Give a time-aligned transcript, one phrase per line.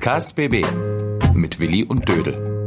[0.00, 0.64] Podcast BB
[1.34, 2.64] mit Willi und Dödel.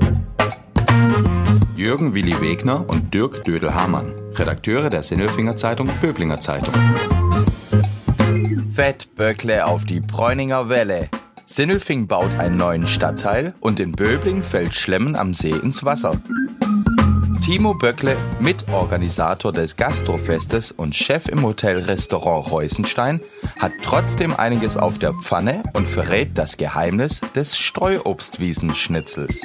[1.76, 6.76] Jürgen Willi Wegner und Dirk Dödel-Hamann, Redakteure der Sinnelfinger Zeitung Böblinger Zeitung.
[8.72, 11.10] Fettböckle auf die Bräuninger Welle.
[11.46, 16.12] Sinnelfing baut einen neuen Stadtteil und in Böbling fällt Schlemmen am See ins Wasser.
[17.44, 23.20] Timo Böckle, Mitorganisator des Gastrofestes und Chef im Hotelrestaurant Reusenstein,
[23.60, 29.42] hat trotzdem einiges auf der Pfanne und verrät das Geheimnis des Streuobstwiesenschnitzels.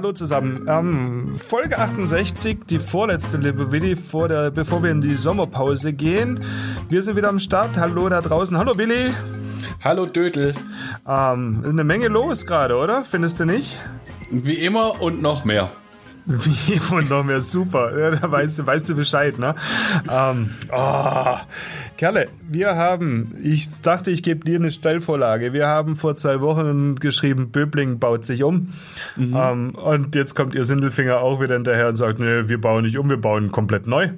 [0.00, 0.66] Hallo zusammen.
[0.66, 6.40] Ähm, Folge 68, die vorletzte, liebe Willi, vor der, bevor wir in die Sommerpause gehen.
[6.88, 7.76] Wir sind wieder am Start.
[7.76, 8.56] Hallo da draußen.
[8.56, 9.12] Hallo Willi.
[9.84, 10.54] Hallo Dödel.
[11.06, 13.04] Ähm, eine Menge los gerade, oder?
[13.04, 13.78] Findest du nicht?
[14.30, 15.70] Wie immer und noch mehr.
[16.26, 17.98] Wie von noch mehr super.
[17.98, 19.54] Ja, da weißt du, weißt du Bescheid, ne?
[20.10, 21.36] Ähm, oh.
[21.96, 25.52] Kerle, wir haben, ich dachte, ich gebe dir eine Stellvorlage.
[25.52, 28.72] Wir haben vor zwei Wochen geschrieben, Böbling baut sich um.
[29.16, 29.36] Mhm.
[29.36, 32.96] Ähm, und jetzt kommt ihr Sindelfinger auch wieder hinterher und sagt, nee, wir bauen nicht
[32.96, 34.10] um, wir bauen komplett neu.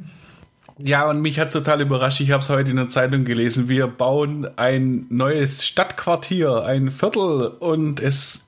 [0.79, 2.21] Ja, und mich hat total überrascht.
[2.21, 3.69] Ich habe es heute in der Zeitung gelesen.
[3.69, 8.47] Wir bauen ein neues Stadtquartier, ein Viertel und es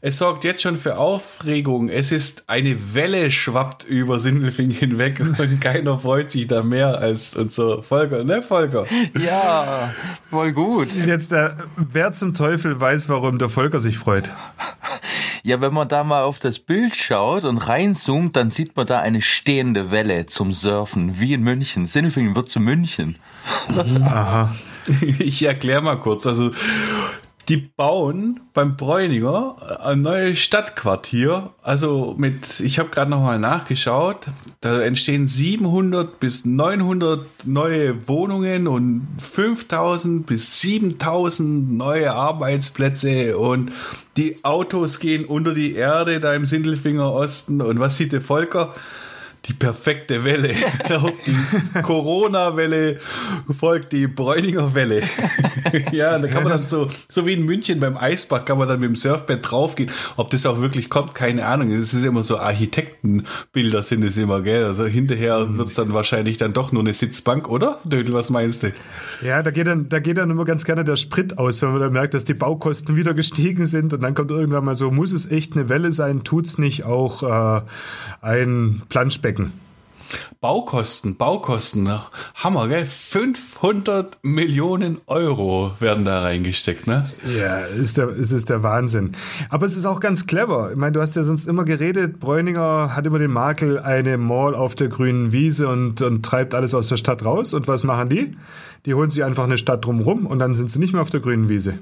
[0.00, 1.88] es sorgt jetzt schon für Aufregung.
[1.88, 7.34] Es ist eine Welle schwappt über Sindelfing hinweg und keiner freut sich da mehr als
[7.34, 8.86] unser Volker, ne Volker?
[9.18, 9.92] Ja,
[10.30, 10.88] voll gut.
[11.06, 14.30] Jetzt, äh, wer zum Teufel weiß, warum der Volker sich freut?
[15.42, 19.00] Ja, wenn man da mal auf das Bild schaut und reinzoomt, dann sieht man da
[19.00, 21.86] eine stehende Welle zum Surfen, wie in München.
[21.86, 23.16] Sindelfingen wird zu München.
[23.68, 24.54] Aha.
[25.18, 26.26] Ich erkläre mal kurz.
[26.26, 26.50] Also
[27.48, 31.50] die bauen beim Bräuninger ein neues Stadtquartier.
[31.62, 34.26] Also mit, ich habe gerade nochmal nachgeschaut,
[34.60, 43.72] da entstehen 700 bis 900 neue Wohnungen und 5000 bis 7000 neue Arbeitsplätze und
[44.18, 47.62] die Autos gehen unter die Erde da im Sindelfinger Osten.
[47.62, 48.74] Und was sieht der Volker?
[49.46, 50.50] Die perfekte Welle.
[50.90, 51.36] Auf die
[51.82, 52.98] Corona-Welle
[53.50, 55.02] folgt die Bräuninger Welle.
[55.92, 58.80] ja, da kann man dann so, so wie in München beim Eisbach, kann man dann
[58.80, 59.90] mit dem Surfbett draufgehen.
[60.16, 61.70] Ob das auch wirklich kommt, keine Ahnung.
[61.70, 64.64] Es ist immer so Architektenbilder sind es immer, gell?
[64.64, 65.58] Also hinterher mhm.
[65.58, 67.78] wird es dann wahrscheinlich dann doch nur eine Sitzbank, oder?
[67.84, 68.72] Dödel, was meinst du?
[69.22, 71.80] Ja, da geht dann, da geht dann immer ganz gerne der Sprit aus, wenn man
[71.80, 75.12] dann merkt, dass die Baukosten wieder gestiegen sind und dann kommt irgendwann mal so, muss
[75.12, 77.62] es echt eine Welle sein, tut's nicht auch äh,
[78.20, 79.27] ein Planschbecken?
[80.40, 82.00] Baukosten, Baukosten, ne?
[82.36, 82.86] Hammer, gell?
[82.86, 87.10] 500 Millionen Euro werden da reingesteckt, ne?
[87.38, 89.12] Ja, ist der, ist, ist der Wahnsinn.
[89.50, 90.70] Aber es ist auch ganz clever.
[90.70, 94.54] Ich meine, du hast ja sonst immer geredet, Bräuninger hat immer den Makel, eine Mall
[94.54, 97.52] auf der grünen Wiese und, und treibt alles aus der Stadt raus.
[97.52, 98.36] Und was machen die?
[98.86, 101.20] Die holen sich einfach eine Stadt drumrum und dann sind sie nicht mehr auf der
[101.20, 101.74] grünen Wiese.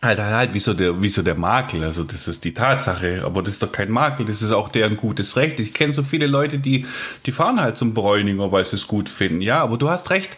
[0.00, 1.82] Halt, halt, halt, wieso der, wieso der Makel?
[1.82, 3.22] Also, das ist die Tatsache.
[3.24, 5.58] Aber das ist doch kein Makel, das ist auch deren gutes Recht.
[5.58, 6.86] Ich kenne so viele Leute, die,
[7.26, 9.40] die fahren halt zum Bräuninger, weil sie es gut finden.
[9.40, 10.36] Ja, aber du hast recht.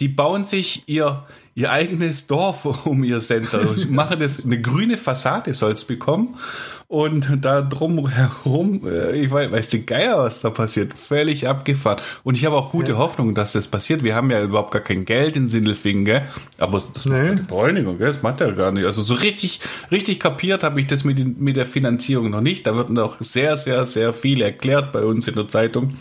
[0.00, 3.66] Die bauen sich ihr, ihr eigenes Dorf um ihr Center.
[3.88, 6.36] machen das, eine grüne Fassade soll's bekommen
[6.92, 11.98] und da drum herum, äh, ich weiß, weiß die Geier, was da passiert, völlig abgefahren.
[12.22, 12.98] Und ich habe auch gute ja.
[12.98, 14.04] Hoffnung, dass das passiert.
[14.04, 16.28] Wir haben ja überhaupt gar kein Geld in Sindelfingen, gell?
[16.58, 17.16] Aber das nee.
[17.16, 18.08] macht ja die Bräunigung, gell?
[18.08, 18.84] Das macht ja gar nicht.
[18.84, 22.66] Also so richtig, richtig kapiert habe ich das mit, mit der Finanzierung noch nicht.
[22.66, 25.94] Da wird noch sehr, sehr, sehr viel erklärt bei uns in der Zeitung.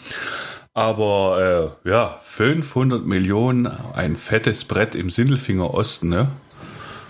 [0.74, 6.32] Aber äh, ja, 500 Millionen, ein fettes Brett im Sindelfinger Osten, ne?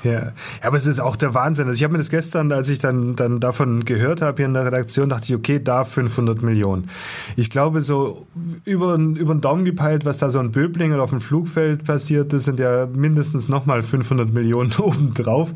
[0.03, 0.11] Ja.
[0.11, 0.31] ja,
[0.63, 1.67] aber es ist auch der Wahnsinn.
[1.67, 4.55] Also ich habe mir das gestern, als ich dann, dann davon gehört habe hier in
[4.55, 6.89] der Redaktion, dachte ich, okay, da 500 Millionen.
[7.35, 8.25] Ich glaube, so
[8.65, 12.45] über, über den Daumen gepeilt, was da so in Böblingen auf dem Flugfeld passiert ist,
[12.45, 15.53] sind ja mindestens nochmal 500 Millionen obendrauf.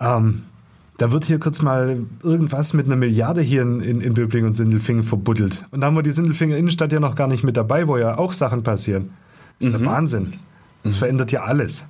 [0.00, 0.42] Ähm,
[0.98, 4.54] da wird hier kurz mal irgendwas mit einer Milliarde hier in, in, in Böblingen und
[4.54, 5.64] Sindelfingen verbuddelt.
[5.70, 8.18] Und da haben wir die Sindelfinger Innenstadt ja noch gar nicht mit dabei, wo ja
[8.18, 9.10] auch Sachen passieren.
[9.58, 9.78] Das ist mhm.
[9.78, 10.36] der Wahnsinn.
[10.82, 10.96] Das mhm.
[10.96, 11.84] verändert ja alles.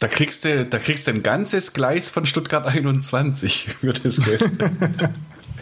[0.00, 4.44] Da kriegst du, da kriegst du ein ganzes Gleis von Stuttgart 21 für das Geld.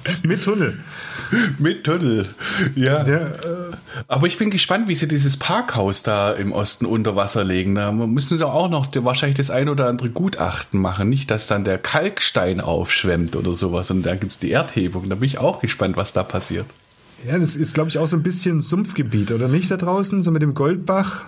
[0.23, 0.75] Mit Tunnel.
[1.59, 2.29] Mit Tunnel,
[2.75, 3.05] ja.
[3.07, 3.33] ja äh,
[4.07, 7.75] Aber ich bin gespannt, wie sie dieses Parkhaus da im Osten unter Wasser legen.
[7.75, 11.09] Da müssen sie auch noch wahrscheinlich das ein oder andere Gutachten machen.
[11.09, 15.09] Nicht, dass dann der Kalkstein aufschwemmt oder sowas und da gibt es die Erdhebung.
[15.09, 16.67] Da bin ich auch gespannt, was da passiert.
[17.27, 20.31] Ja, das ist, glaube ich, auch so ein bisschen Sumpfgebiet, oder nicht da draußen, so
[20.31, 21.25] mit dem Goldbach?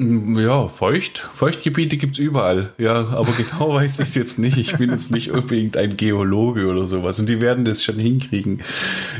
[0.00, 1.18] Ja, Feucht.
[1.18, 2.72] Feuchtgebiete gibt's überall.
[2.78, 4.56] Ja, aber genau weiß ich es jetzt nicht.
[4.56, 7.18] Ich bin jetzt nicht unbedingt ein Geologe oder sowas.
[7.18, 8.62] Und die werden das schon hinkriegen.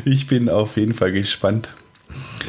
[0.05, 1.69] Ich bin auf jeden Fall gespannt.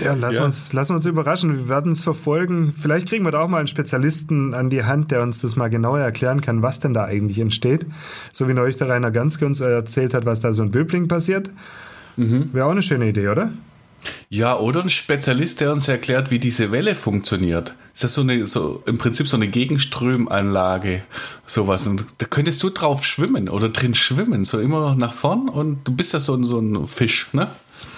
[0.03, 0.45] Ja, lass, ja.
[0.45, 1.57] Uns, lass uns überraschen.
[1.57, 2.71] Wir werden es verfolgen.
[2.79, 5.69] Vielleicht kriegen wir da auch mal einen Spezialisten an die Hand, der uns das mal
[5.69, 7.87] genauer erklären kann, was denn da eigentlich entsteht.
[8.31, 11.49] So wie neulich der Rainer Ganske uns erzählt hat, was da so in Böbling passiert.
[12.15, 12.53] Mhm.
[12.53, 13.51] Wäre auch eine schöne Idee, oder?
[14.29, 17.73] Ja, oder ein Spezialist, der uns erklärt, wie diese Welle funktioniert.
[17.93, 21.03] Ist das so eine, so im Prinzip so eine Gegenströmanlage,
[21.45, 21.87] sowas.
[21.87, 25.95] Und da könntest du drauf schwimmen oder drin schwimmen, so immer nach vorn und du
[25.95, 27.49] bist ja so, so ein Fisch, ne?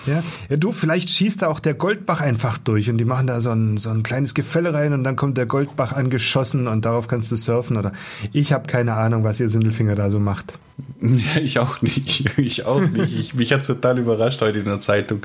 [0.05, 0.23] Ja.
[0.49, 3.51] ja, du, vielleicht schießt da auch der Goldbach einfach durch und die machen da so
[3.51, 7.31] ein, so ein kleines Gefälle rein und dann kommt der Goldbach angeschossen und darauf kannst
[7.31, 7.91] du surfen oder
[8.33, 10.53] ich habe keine Ahnung, was ihr Sindelfinger da so macht.
[10.99, 12.37] Ja, ich auch nicht.
[12.41, 13.19] Ich auch nicht.
[13.19, 15.19] Ich, mich hat total überrascht heute in der Zeitung.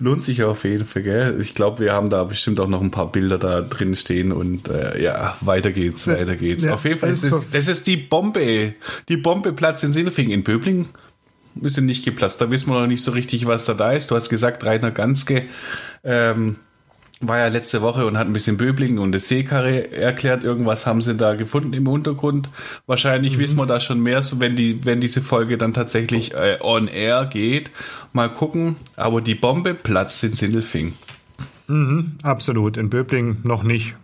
[0.00, 1.40] Lohnt sich auf jeden Fall, gell?
[1.40, 4.68] Ich glaube, wir haben da bestimmt auch noch ein paar Bilder da drin stehen und
[4.68, 6.64] äh, ja, weiter geht's, weiter geht's.
[6.64, 8.74] Ja, auf jeden Fall, das ist, das ist die Bombe.
[9.08, 10.32] Die Bombe Platz in Sindelfingen.
[10.32, 10.88] In Böbling
[11.60, 12.40] ist sie nicht geplatzt.
[12.40, 14.10] Da wissen wir noch nicht so richtig, was da da ist.
[14.10, 15.44] Du hast gesagt, Rainer Ganske
[16.04, 16.56] ähm,
[17.20, 20.44] war ja letzte Woche und hat ein bisschen Böblingen und das Seekarre erklärt.
[20.44, 22.48] Irgendwas haben sie da gefunden im Untergrund.
[22.86, 23.40] Wahrscheinlich mhm.
[23.40, 26.88] wissen wir da schon mehr, so wenn die, wenn diese Folge dann tatsächlich äh, on
[26.88, 27.70] air geht.
[28.12, 28.76] Mal gucken.
[28.96, 30.94] Aber die Bombe platzt in Sindelfing.
[31.68, 32.76] Mhm, absolut.
[32.76, 33.94] In Böbling noch nicht.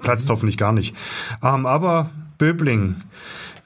[0.00, 0.94] Platzt hoffentlich gar nicht.
[1.42, 2.96] Ähm, aber Böbling.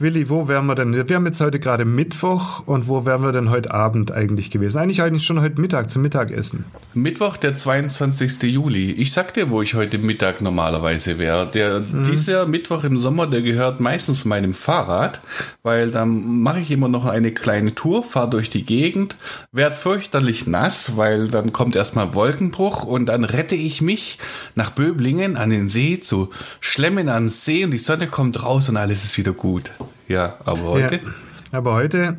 [0.03, 0.95] Willi, wo wären wir denn?
[0.95, 4.79] Wir haben jetzt heute gerade Mittwoch und wo wären wir denn heute Abend eigentlich gewesen?
[4.79, 6.65] Eigentlich eigentlich schon heute Mittag zum Mittagessen.
[6.95, 8.45] Mittwoch, der 22.
[8.45, 8.93] Juli.
[8.93, 11.45] Ich sag dir, wo ich heute Mittag normalerweise wäre.
[11.53, 12.05] Der mhm.
[12.05, 15.21] dieser Mittwoch im Sommer, der gehört meistens meinem Fahrrad,
[15.63, 19.17] weil dann mache ich immer noch eine kleine Tour, fahre durch die Gegend,
[19.53, 24.19] werd fürchterlich nass, weil dann kommt erstmal Wolkenbruch und dann rette ich mich
[24.55, 28.79] nach Böblingen an den See zu Schlemmen am See und die Sonne kommt raus und
[28.79, 29.71] alles ist wieder gut.
[30.09, 30.97] Ja, aber heute?
[30.97, 31.01] Ja,
[31.53, 32.17] aber heute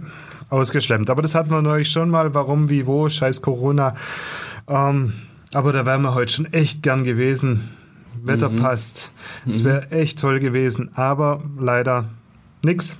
[0.49, 1.09] ausgeschlemmt.
[1.09, 2.33] Aber das hatten wir neulich schon mal.
[2.33, 3.95] Warum, wie, wo, scheiß Corona.
[4.67, 5.13] Ähm,
[5.53, 7.69] aber da wären wir heute schon echt gern gewesen.
[8.23, 8.57] Wetter mhm.
[8.57, 9.11] passt.
[9.47, 9.65] Es mhm.
[9.65, 10.91] wäre echt toll gewesen.
[10.95, 12.05] Aber leider
[12.63, 12.95] nix.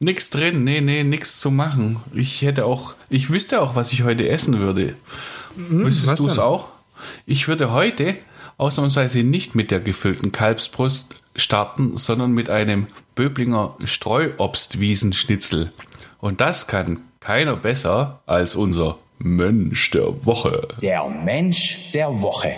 [0.00, 1.96] Nix drin, nee, nee, nix zu machen.
[2.12, 4.94] Ich hätte auch, ich wüsste auch, was ich heute essen würde.
[5.56, 6.68] Mhm, Wüsstest du es auch?
[7.26, 8.14] Ich würde heute
[8.58, 15.72] ausnahmsweise nicht mit der gefüllten Kalbsbrust starten, sondern mit einem Böblinger Streuobstwiesenschnitzel.
[16.20, 20.68] Und das kann keiner besser als unser Mensch der Woche.
[20.82, 22.52] Der Mensch der Woche.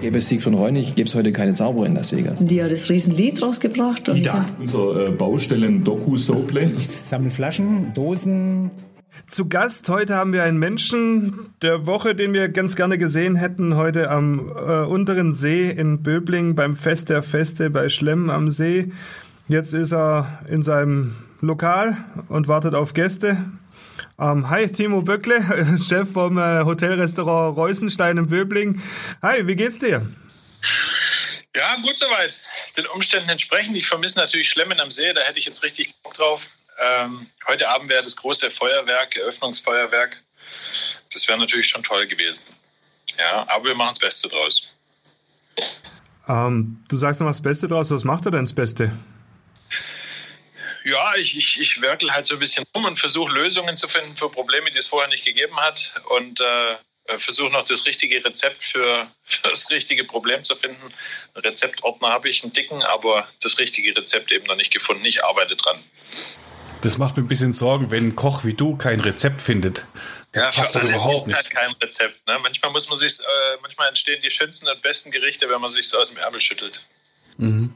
[0.00, 2.44] Gäbe es Sieg von Reunig, gäbe es heute keine Zauberer in Las Vegas.
[2.44, 4.08] Die hat das Riesenlied rausgebracht.
[4.08, 6.72] Und ja, unser äh, Baustellen-Doku-Sople.
[6.78, 8.70] Ich sammle Flaschen, Dosen,
[9.26, 13.76] zu Gast heute haben wir einen Menschen der Woche, den wir ganz gerne gesehen hätten,
[13.76, 18.92] heute am äh, unteren See in Böbling beim Fest der Feste bei Schlemm am See.
[19.48, 21.96] Jetzt ist er in seinem Lokal
[22.28, 23.36] und wartet auf Gäste.
[24.18, 25.42] Ähm, hi, Timo Böckle,
[25.78, 28.82] Chef vom äh, Hotelrestaurant Reusenstein in Böbling.
[29.22, 30.06] Hi, wie geht's dir?
[31.56, 32.40] Ja, gut soweit.
[32.76, 33.76] Den Umständen entsprechend.
[33.76, 36.50] Ich vermisse natürlich Schlemmen am See, da hätte ich jetzt richtig Bock drauf.
[36.80, 40.16] Ähm, heute Abend wäre das große Feuerwerk, Eröffnungsfeuerwerk.
[41.12, 42.56] Das wäre natürlich schon toll gewesen.
[43.18, 44.68] Ja, aber wir machen das Beste draus.
[46.28, 47.90] Ähm, du sagst noch was Beste draus.
[47.90, 48.92] Was macht er denn das Beste?
[50.84, 54.16] Ja, ich, ich, ich werkel halt so ein bisschen rum und versuche Lösungen zu finden
[54.16, 55.92] für Probleme, die es vorher nicht gegeben hat.
[56.08, 60.92] Und äh, versuche noch das richtige Rezept für, für, das richtige Problem zu finden.
[61.36, 65.04] Rezeptordner habe ich, einen dicken, aber das richtige Rezept eben noch nicht gefunden.
[65.04, 65.82] Ich arbeite dran.
[66.82, 69.84] Das macht mir ein bisschen Sorgen, wenn ein Koch wie du kein Rezept findet.
[70.32, 71.36] Das ja, passt doch überhaupt nicht.
[71.36, 72.26] Halt kein Rezept.
[72.26, 72.38] Ne?
[72.42, 73.24] Manchmal muss man sich, äh,
[73.60, 76.82] manchmal entstehen die schönsten und besten Gerichte, wenn man sich so aus dem Ärmel schüttelt.
[77.38, 77.74] Mhm.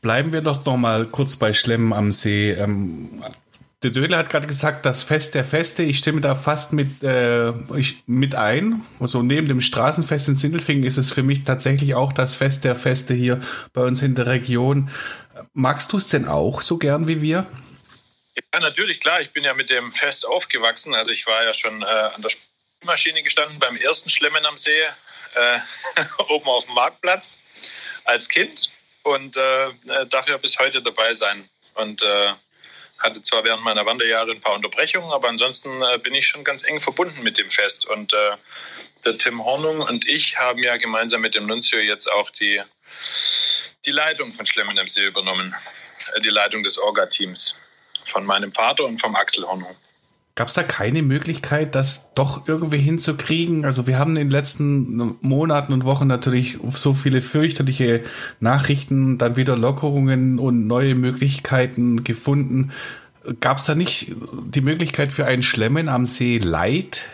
[0.00, 2.52] Bleiben wir doch noch mal kurz bei Schlemmen am See.
[2.52, 3.22] Ähm,
[3.82, 7.50] der Dödler hat gerade gesagt, das Fest der Feste, ich stimme da fast mit, äh,
[7.76, 8.82] ich, mit ein.
[9.00, 12.74] Also neben dem Straßenfest in Sindelfingen ist es für mich tatsächlich auch das Fest der
[12.74, 13.40] Feste hier
[13.72, 14.90] bei uns in der Region.
[15.52, 17.46] Magst du es denn auch so gern wie wir?
[18.36, 19.20] Ja, natürlich, klar.
[19.20, 20.94] Ich bin ja mit dem Fest aufgewachsen.
[20.94, 24.82] Also ich war ja schon äh, an der Spielmaschine gestanden beim ersten Schlemmen am See,
[25.34, 25.58] äh,
[26.28, 27.38] oben auf dem Marktplatz
[28.04, 28.70] als Kind
[29.02, 31.48] und äh, darf ja bis heute dabei sein.
[31.74, 32.32] Und äh,
[32.98, 36.64] hatte zwar während meiner Wanderjahre ein paar Unterbrechungen, aber ansonsten äh, bin ich schon ganz
[36.64, 37.86] eng verbunden mit dem Fest.
[37.86, 38.36] Und äh,
[39.04, 42.60] der Tim Hornung und ich haben ja gemeinsam mit dem Nunzio jetzt auch die,
[43.84, 45.54] die Leitung von Schlemmen am See übernommen,
[46.24, 47.56] die Leitung des Orga-Teams
[48.06, 49.74] von meinem Vater und vom Axel Hornung.
[50.36, 53.64] Gab es da keine Möglichkeit, das doch irgendwie hinzukriegen?
[53.64, 58.04] Also wir haben in den letzten Monaten und Wochen natürlich so viele fürchterliche
[58.38, 62.70] Nachrichten, dann wieder Lockerungen und neue Möglichkeiten gefunden.
[63.40, 64.12] Gab es da nicht
[64.44, 67.08] die Möglichkeit für ein Schlemmen am See Light?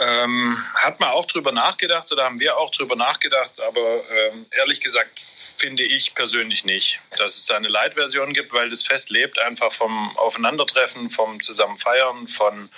[0.00, 4.80] Ähm, hat man auch drüber nachgedacht oder haben wir auch drüber nachgedacht, aber ähm, ehrlich
[4.80, 5.22] gesagt
[5.56, 10.16] finde ich persönlich nicht, dass es eine Light-Version gibt, weil das Fest lebt einfach vom
[10.16, 12.70] Aufeinandertreffen, vom Zusammenfeiern, von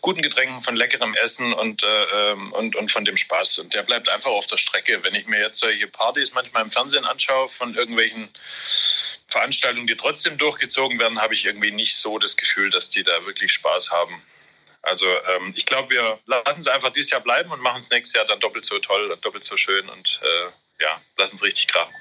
[0.00, 3.58] guten Getränken, von leckerem Essen und, äh, ähm, und, und von dem Spaß.
[3.58, 5.02] Und der bleibt einfach auf der Strecke.
[5.02, 8.28] Wenn ich mir jetzt solche Partys manchmal im Fernsehen anschaue von irgendwelchen
[9.28, 13.26] Veranstaltungen, die trotzdem durchgezogen werden, habe ich irgendwie nicht so das Gefühl, dass die da
[13.26, 14.22] wirklich Spaß haben.
[14.82, 18.14] Also ähm, ich glaube, wir lassen es einfach dieses Jahr bleiben und machen es nächstes
[18.14, 21.68] Jahr dann doppelt so toll und doppelt so schön und äh, ja, lassen es richtig
[21.68, 21.94] krachen.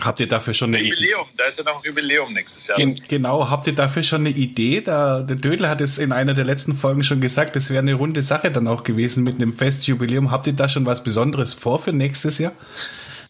[0.00, 1.34] Habt ihr dafür schon eine Jubiläum, Idee?
[1.36, 2.78] da ist ja noch ein Jubiläum nächstes Jahr.
[2.78, 4.80] Gen genau, habt ihr dafür schon eine Idee?
[4.80, 7.94] Da, der Dödel hat es in einer der letzten Folgen schon gesagt, das wäre eine
[7.94, 10.30] runde Sache dann auch gewesen mit einem Festjubiläum.
[10.30, 12.52] Habt ihr da schon was Besonderes vor für nächstes Jahr?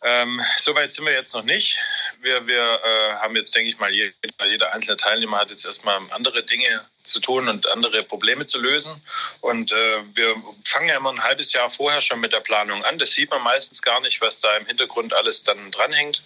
[0.07, 1.79] Ähm, Soweit sind wir jetzt noch nicht.
[2.21, 4.13] Wir, wir äh, haben jetzt, denke ich mal, jeder,
[4.49, 8.93] jeder einzelne Teilnehmer hat jetzt erstmal andere Dinge zu tun und andere Probleme zu lösen.
[9.41, 10.35] Und äh, wir
[10.65, 12.99] fangen ja immer ein halbes Jahr vorher schon mit der Planung an.
[12.99, 16.23] Das sieht man meistens gar nicht, was da im Hintergrund alles dann dranhängt.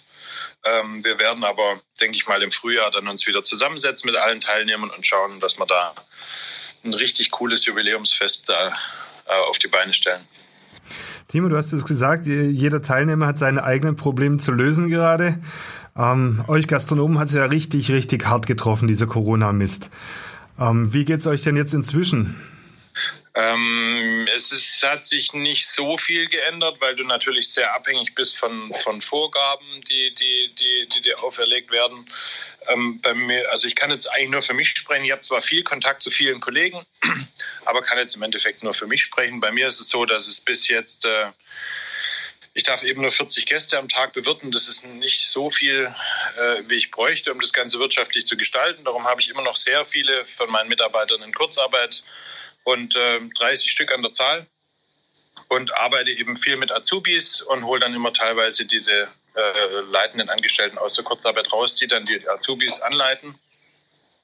[0.65, 4.41] Ähm, wir werden aber, denke ich mal, im Frühjahr dann uns wieder zusammensetzen mit allen
[4.41, 5.93] Teilnehmern und schauen, dass wir da
[6.83, 8.69] ein richtig cooles Jubiläumsfest da
[9.25, 10.21] äh, auf die Beine stellen.
[11.27, 15.39] Timo, du hast es gesagt, jeder Teilnehmer hat seine eigenen Probleme zu lösen gerade.
[15.95, 19.91] Ähm, euch Gastronomen hat es ja richtig, richtig hart getroffen, dieser Corona-Mist.
[20.59, 22.35] Ähm, wie geht es euch denn jetzt inzwischen?
[23.35, 24.08] Ähm,
[24.39, 28.73] es ist, hat sich nicht so viel geändert, weil du natürlich sehr abhängig bist von,
[28.73, 32.09] von Vorgaben, die, die, die, die dir auferlegt werden.
[32.67, 35.05] Ähm, bei mir, also ich kann jetzt eigentlich nur für mich sprechen.
[35.05, 36.85] Ich habe zwar viel Kontakt zu vielen Kollegen,
[37.65, 39.41] aber kann jetzt im Endeffekt nur für mich sprechen.
[39.41, 41.27] Bei mir ist es so, dass es bis jetzt äh,
[42.55, 44.51] ich darf eben nur 40 Gäste am Tag bewirten.
[44.51, 45.95] Das ist nicht so viel,
[46.37, 48.83] äh, wie ich bräuchte, um das Ganze wirtschaftlich zu gestalten.
[48.83, 52.03] Darum habe ich immer noch sehr viele von meinen Mitarbeitern in Kurzarbeit
[52.69, 54.45] und äh, 30 Stück an der Zahl
[55.47, 60.77] und arbeite eben viel mit Azubis und hole dann immer teilweise diese äh, leitenden Angestellten
[60.77, 63.35] aus der Kurzarbeit raus, die dann die Azubis anleiten.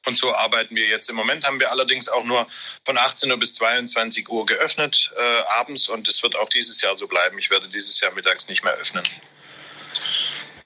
[0.06, 1.10] Und so arbeiten wir jetzt.
[1.10, 2.48] Im Moment haben wir allerdings auch nur
[2.86, 6.96] von 18 Uhr bis 22 Uhr geöffnet äh, abends und es wird auch dieses Jahr
[6.96, 7.40] so bleiben.
[7.40, 9.08] Ich werde dieses Jahr mittags nicht mehr öffnen.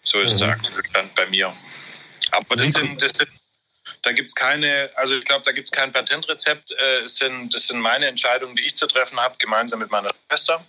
[0.04, 0.40] So ist mhm.
[0.40, 1.56] der aktuelle Stand bei mir.
[2.32, 3.30] Aber das sind, das sind
[4.04, 6.72] da gibt es keine, also ich glaube, da gibt es kein Patentrezept.
[6.72, 10.10] Äh, es sind, das sind meine Entscheidungen, die ich zu treffen habe, gemeinsam mit meiner
[10.28, 10.66] Schwester.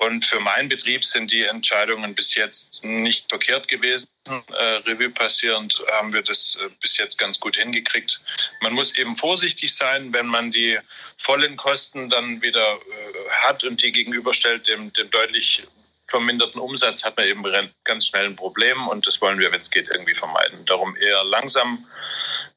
[0.00, 4.08] Und für meinen Betrieb sind die Entscheidungen bis jetzt nicht verkehrt gewesen.
[4.26, 8.18] Äh, Revue passierend haben wir das äh, bis jetzt ganz gut hingekriegt.
[8.62, 10.78] Man muss eben vorsichtig sein, wenn man die
[11.18, 15.64] vollen Kosten dann wieder äh, hat und die gegenüberstellt dem, dem deutlich
[16.08, 17.44] verminderten Umsatz, hat man eben
[17.84, 20.64] ganz schnell ein Problem und das wollen wir, wenn es geht, irgendwie vermeiden.
[20.64, 21.86] Darum eher langsam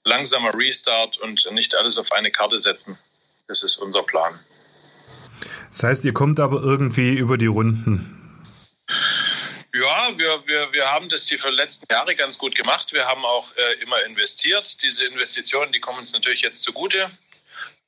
[0.04, 2.98] langsamer Restart und nicht alles auf eine Karte setzen.
[3.48, 4.40] Das ist unser Plan.
[5.70, 8.20] Das heißt, ihr kommt aber irgendwie über die Runden.
[9.74, 12.94] Ja, wir, wir, wir haben das die letzten Jahre ganz gut gemacht.
[12.94, 14.84] Wir haben auch äh, immer investiert.
[14.84, 17.10] Diese Investitionen, die kommen uns natürlich jetzt zugute.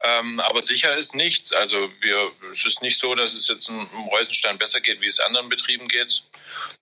[0.01, 1.53] Ähm, aber sicher ist nichts.
[1.53, 5.19] Also wir, es ist nicht so, dass es jetzt im Reusenstein besser geht, wie es
[5.19, 6.23] anderen Betrieben geht.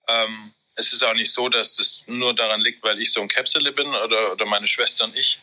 [0.08, 3.28] Ähm, es ist auch nicht so, dass es nur daran liegt, weil ich so ein
[3.28, 5.38] Käpsele bin oder, oder meine Schwester und ich,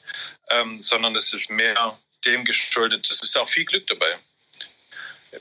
[0.50, 3.08] ähm, sondern es ist mehr dem geschuldet.
[3.10, 4.18] Es ist auch viel Glück dabei.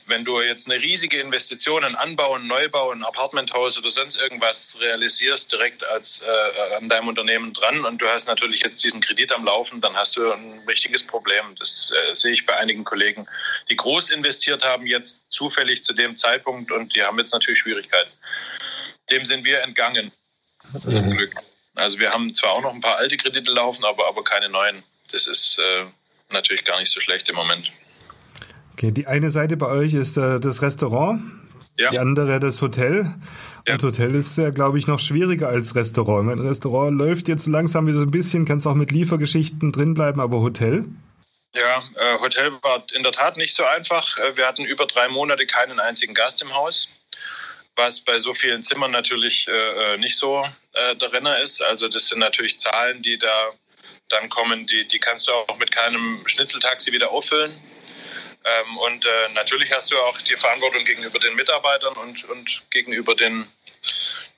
[0.05, 4.77] Wenn du jetzt eine riesige Investition in Anbau, und Neubau, ein Apartmenthaus oder sonst irgendwas
[4.79, 9.33] realisierst, direkt als, äh, an deinem Unternehmen dran und du hast natürlich jetzt diesen Kredit
[9.33, 11.55] am Laufen, dann hast du ein richtiges Problem.
[11.59, 13.27] Das äh, sehe ich bei einigen Kollegen,
[13.69, 18.11] die groß investiert haben, jetzt zufällig zu dem Zeitpunkt und die haben jetzt natürlich Schwierigkeiten
[19.11, 20.11] dem sind wir entgangen.
[20.73, 20.95] Mhm.
[20.95, 21.33] Zum Glück.
[21.75, 24.83] Also wir haben zwar auch noch ein paar alte Kredite laufen, aber, aber keine neuen.
[25.11, 25.85] Das ist äh,
[26.29, 27.71] natürlich gar nicht so schlecht im Moment.
[28.73, 31.21] Okay, die eine Seite bei euch ist äh, das Restaurant,
[31.77, 31.91] ja.
[31.91, 33.13] die andere das Hotel.
[33.67, 33.73] Ja.
[33.73, 36.25] Und Hotel ist ja, glaube ich, noch schwieriger als Restaurant.
[36.25, 40.39] Mein Restaurant läuft jetzt langsam wieder so ein bisschen, kannst auch mit Liefergeschichten drinbleiben, aber
[40.39, 40.85] Hotel?
[41.53, 44.17] Ja, äh, Hotel war in der Tat nicht so einfach.
[44.17, 46.87] Äh, wir hatten über drei Monate keinen einzigen Gast im Haus
[47.75, 51.61] was bei so vielen Zimmern natürlich äh, äh, nicht so äh, Renner ist.
[51.61, 53.51] Also das sind natürlich Zahlen, die da
[54.09, 57.51] dann kommen, die, die kannst du auch mit keinem Schnitzeltaxi wieder auffüllen.
[58.43, 63.15] Ähm, und äh, natürlich hast du auch die Verantwortung gegenüber den Mitarbeitern und, und gegenüber
[63.15, 63.45] den,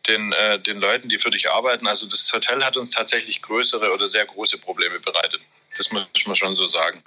[0.08, 1.88] den, äh, den Leuten, die für dich arbeiten.
[1.88, 5.42] Also das Hotel hat uns tatsächlich größere oder sehr große Probleme bereitet.
[5.78, 7.04] Das muss man schon so sagen.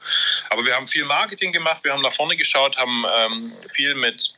[0.51, 4.33] Aber wir haben viel Marketing gemacht, wir haben nach vorne geschaut, haben ähm, viel mit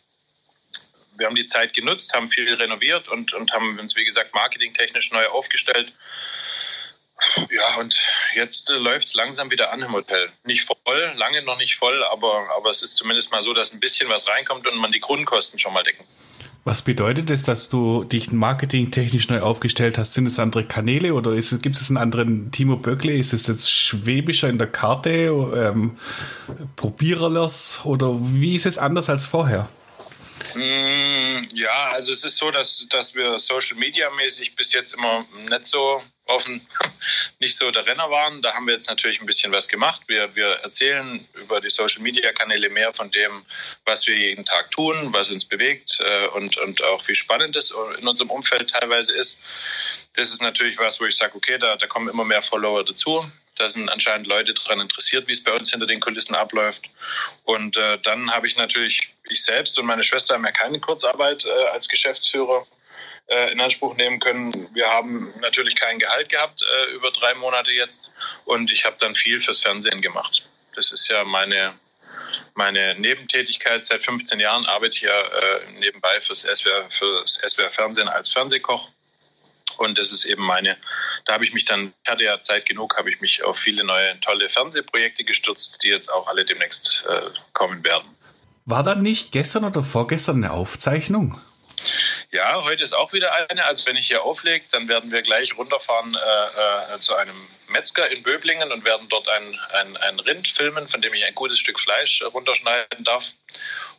[1.18, 5.10] wir haben die Zeit genutzt, haben viel renoviert und, und haben uns, wie gesagt, marketingtechnisch
[5.12, 5.92] neu aufgestellt.
[7.50, 8.00] Ja, und
[8.36, 10.30] jetzt äh, läuft es langsam wieder an im Hotel.
[10.44, 13.80] Nicht voll, lange noch nicht voll, aber, aber es ist zumindest mal so, dass ein
[13.80, 16.04] bisschen was reinkommt und man die Grundkosten schon mal decken.
[16.64, 20.14] Was bedeutet es, dass du dich marketingtechnisch neu aufgestellt hast?
[20.14, 23.14] Sind es andere Kanäle oder gibt es einen anderen Timo Böckle?
[23.14, 25.96] Ist es jetzt schwäbischer in der Karte, ähm,
[26.76, 29.68] probiererlers oder wie ist es anders als vorher?
[31.58, 35.66] Ja, also es ist so, dass, dass wir Social Media mäßig bis jetzt immer nicht
[35.66, 36.64] so offen
[37.40, 38.40] nicht so der Renner waren.
[38.42, 40.02] Da haben wir jetzt natürlich ein bisschen was gemacht.
[40.06, 43.44] Wir, wir erzählen über die Social-Media-Kanäle mehr von dem,
[43.84, 47.74] was wir jeden Tag tun, was uns bewegt äh, und, und auch wie spannend es
[47.98, 49.40] in unserem Umfeld teilweise ist.
[50.14, 53.28] Das ist natürlich was, wo ich sage, okay, da, da kommen immer mehr Follower dazu.
[53.58, 56.84] Da sind anscheinend Leute daran interessiert, wie es bei uns hinter den Kulissen abläuft.
[57.44, 61.44] Und äh, dann habe ich natürlich, ich selbst und meine Schwester haben ja keine Kurzarbeit
[61.44, 62.66] äh, als Geschäftsführer
[63.28, 64.68] äh, in Anspruch nehmen können.
[64.74, 68.10] Wir haben natürlich kein Gehalt gehabt äh, über drei Monate jetzt
[68.44, 70.42] und ich habe dann viel fürs Fernsehen gemacht.
[70.74, 71.74] Das ist ja meine,
[72.54, 73.84] meine Nebentätigkeit.
[73.84, 78.88] Seit 15 Jahren arbeite ich ja äh, nebenbei fürs SWR, fürs SWR Fernsehen als Fernsehkoch.
[79.76, 80.76] Und das ist eben meine,
[81.28, 84.18] da habe ich mich dann, hatte ja Zeit genug, habe ich mich auf viele neue
[84.20, 87.20] tolle Fernsehprojekte gestürzt, die jetzt auch alle demnächst äh,
[87.52, 88.08] kommen werden.
[88.64, 91.38] War da nicht gestern oder vorgestern eine Aufzeichnung?
[92.30, 93.64] Ja, heute ist auch wieder eine.
[93.64, 97.36] Also wenn ich hier auflege, dann werden wir gleich runterfahren äh, äh, zu einem
[97.68, 101.34] Metzger in Böblingen und werden dort ein, ein, ein Rind filmen, von dem ich ein
[101.34, 103.32] gutes Stück Fleisch runterschneiden darf.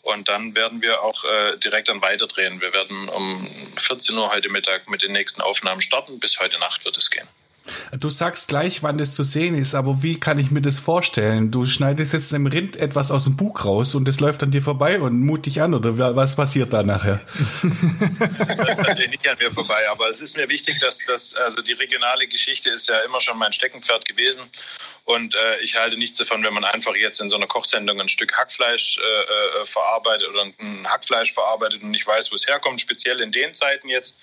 [0.02, 2.62] Und dann werden wir auch äh, direkt dann weiterdrehen.
[2.62, 6.20] Wir werden um 14 Uhr heute Mittag mit den nächsten Aufnahmen starten.
[6.20, 7.28] Bis heute Nacht wird es gehen.
[8.00, 11.52] Du sagst gleich, wann das zu sehen ist, aber wie kann ich mir das vorstellen?
[11.52, 14.62] Du schneidest jetzt einem Rind etwas aus dem Bug raus und es läuft an dir
[14.62, 17.20] vorbei und mut dich an oder was passiert da nachher?
[17.30, 17.64] das
[18.58, 22.28] läuft nicht an mir vorbei, aber es ist mir wichtig, dass das, also die regionale
[22.28, 24.44] Geschichte ist ja immer schon mein Steckenpferd gewesen
[25.10, 28.10] und äh, ich halte nichts davon, wenn man einfach jetzt in so einer Kochsendung ein
[28.10, 32.80] Stück Hackfleisch äh, äh, verarbeitet oder ein Hackfleisch verarbeitet und ich weiß, wo es herkommt.
[32.80, 34.20] Speziell in den Zeiten jetzt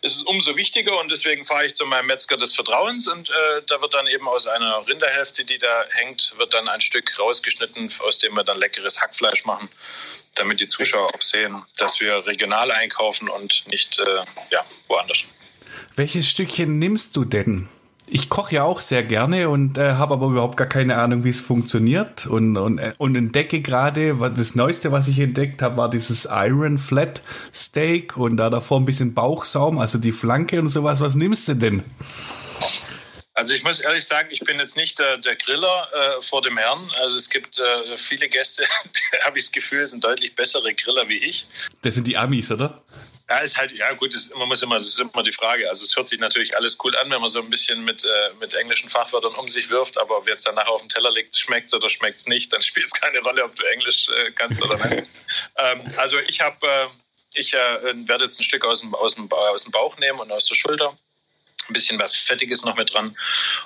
[0.00, 3.60] ist es umso wichtiger und deswegen fahre ich zu meinem Metzger des Vertrauens und äh,
[3.66, 7.92] da wird dann eben aus einer Rinderhälfte, die da hängt, wird dann ein Stück rausgeschnitten,
[7.98, 9.68] aus dem wir dann leckeres Hackfleisch machen,
[10.36, 15.24] damit die Zuschauer auch sehen, dass wir regional einkaufen und nicht äh, ja, woanders.
[15.94, 17.68] Welches Stückchen nimmst du denn?
[18.12, 21.30] Ich koche ja auch sehr gerne und äh, habe aber überhaupt gar keine Ahnung, wie
[21.30, 25.88] es funktioniert und, und, äh, und entdecke gerade, das Neueste, was ich entdeckt habe, war
[25.88, 27.22] dieses Iron Flat
[27.54, 31.00] Steak und da davor ein bisschen Bauchsaum, also die Flanke und sowas.
[31.00, 31.82] Was nimmst du denn?
[33.32, 36.58] Also ich muss ehrlich sagen, ich bin jetzt nicht der, der Griller äh, vor dem
[36.58, 36.90] Herrn.
[37.00, 38.64] Also es gibt äh, viele Gäste,
[39.24, 41.46] habe ich das Gefühl, sind deutlich bessere Griller wie ich.
[41.80, 42.82] Das sind die Amis, oder?
[43.28, 45.68] Ja, ist halt, ja gut, das, man muss immer, das ist immer die Frage.
[45.68, 48.34] Also es hört sich natürlich alles cool an, wenn man so ein bisschen mit, äh,
[48.40, 51.36] mit englischen Fachwörtern um sich wirft, aber ob jetzt dann nachher auf dem Teller liegt,
[51.36, 54.32] schmeckt es oder schmeckt es nicht, dann spielt es keine Rolle, ob du Englisch äh,
[54.32, 55.08] kannst oder nicht.
[55.56, 56.86] ähm, also ich habe, äh,
[57.34, 60.32] ich äh, werde jetzt ein Stück aus dem, aus, dem, aus dem Bauch nehmen und
[60.32, 60.96] aus der Schulter.
[61.68, 63.16] Ein bisschen was Fettiges noch mit dran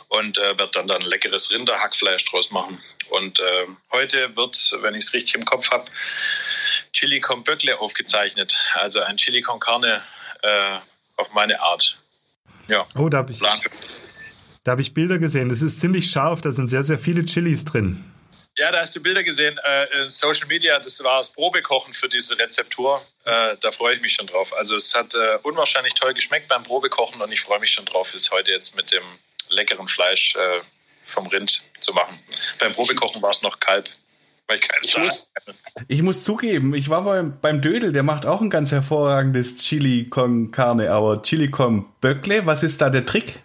[0.08, 2.82] und äh, werde dann, dann leckeres Rinderhackfleisch draus machen.
[3.08, 5.90] Und äh, heute wird, wenn ich es richtig im Kopf habe,
[6.96, 8.56] Chili con Böckle aufgezeichnet.
[8.72, 10.02] Also ein Chili con Carne
[10.42, 10.78] äh,
[11.16, 11.94] auf meine Art.
[12.68, 12.86] Ja.
[12.94, 15.50] Oh, da habe ich, hab ich Bilder gesehen.
[15.50, 18.02] Das ist ziemlich scharf, da sind sehr, sehr viele Chilis drin.
[18.56, 19.58] Ja, da hast du Bilder gesehen.
[19.62, 23.06] Äh, Social Media, das war das Probekochen für diese Rezeptur.
[23.24, 24.56] Äh, da freue ich mich schon drauf.
[24.56, 28.14] Also es hat äh, unwahrscheinlich toll geschmeckt beim Probekochen und ich freue mich schon drauf,
[28.14, 29.04] es heute jetzt mit dem
[29.50, 30.60] leckeren Fleisch äh,
[31.04, 32.18] vom Rind zu machen.
[32.58, 33.90] Beim Probekochen war es noch Kalb
[34.46, 35.30] weil ich keine ich muss,
[35.88, 40.06] ich muss zugeben, ich war beim, beim Dödel, der macht auch ein ganz hervorragendes Chili
[40.08, 43.40] con Carne, aber Chili con Böckle, was ist da der Trick?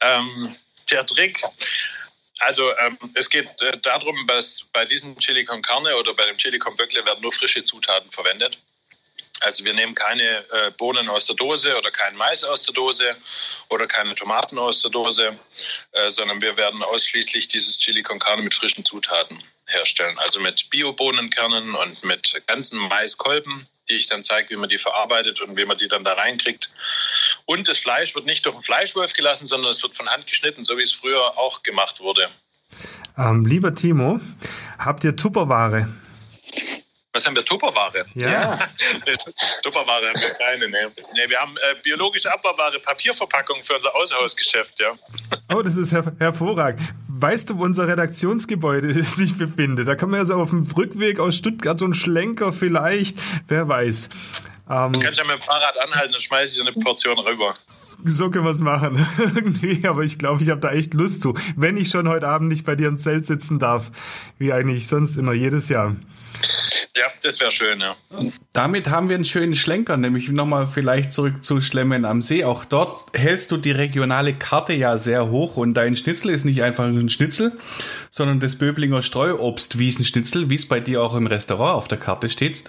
[0.00, 0.54] Ähm,
[0.90, 1.42] der Trick,
[2.38, 6.36] also ähm, es geht äh, darum, dass bei diesem Chili con Carne oder bei dem
[6.36, 8.58] Chili con Böckle werden nur frische Zutaten verwendet.
[9.40, 13.16] Also wir nehmen keine äh, Bohnen aus der Dose oder keinen Mais aus der Dose
[13.68, 15.38] oder keine Tomaten aus der Dose,
[15.92, 20.18] äh, sondern wir werden ausschließlich dieses Chili con Carne mit frischen Zutaten herstellen.
[20.18, 25.40] Also mit Bio-Bohnenkernen und mit ganzen Maiskolben, die ich dann zeige, wie man die verarbeitet
[25.40, 26.68] und wie man die dann da reinkriegt.
[27.46, 30.64] Und das Fleisch wird nicht durch einen Fleischwolf gelassen, sondern es wird von Hand geschnitten,
[30.64, 32.28] so wie es früher auch gemacht wurde.
[33.16, 34.20] Ähm, lieber Timo,
[34.78, 35.88] habt ihr Tupperware?
[37.12, 37.44] Was haben wir?
[37.44, 38.04] Tupperware?
[38.14, 38.30] Ja.
[38.30, 38.58] ja.
[39.62, 40.68] Tupperware haben wir keine.
[40.68, 40.76] Nee.
[41.14, 44.92] nee wir haben äh, biologische Abbauware, Papierverpackung für unser Außenhausgeschäft, ja.
[45.54, 46.82] Oh, das ist her hervorragend.
[47.08, 49.88] Weißt du, wo unser Redaktionsgebäude sich befindet?
[49.88, 53.18] Da kann man ja so auf dem Rückweg aus Stuttgart so einen Schlenker vielleicht,
[53.48, 54.10] wer weiß.
[54.68, 57.54] Ähm, du kannst ja mit dem Fahrrad anhalten, dann schmeiße ich eine Portion rüber.
[58.04, 59.04] so können wir es machen.
[59.18, 61.34] Irgendwie, aber ich glaube, ich habe da echt Lust zu.
[61.56, 63.90] Wenn ich schon heute Abend nicht bei dir im Zelt sitzen darf,
[64.36, 65.96] wie eigentlich sonst immer jedes Jahr.
[66.96, 67.94] Ja, das wäre schön, ja.
[68.52, 72.42] Damit haben wir einen schönen Schlenker, nämlich nochmal vielleicht zurück zu Schlemmen am See.
[72.44, 76.60] Auch dort hältst du die regionale Karte ja sehr hoch und dein Schnitzel ist nicht
[76.62, 77.52] einfach ein Schnitzel,
[78.10, 82.64] sondern das Böblinger Streuobstwiesenschnitzel, wie es bei dir auch im Restaurant auf der Karte steht.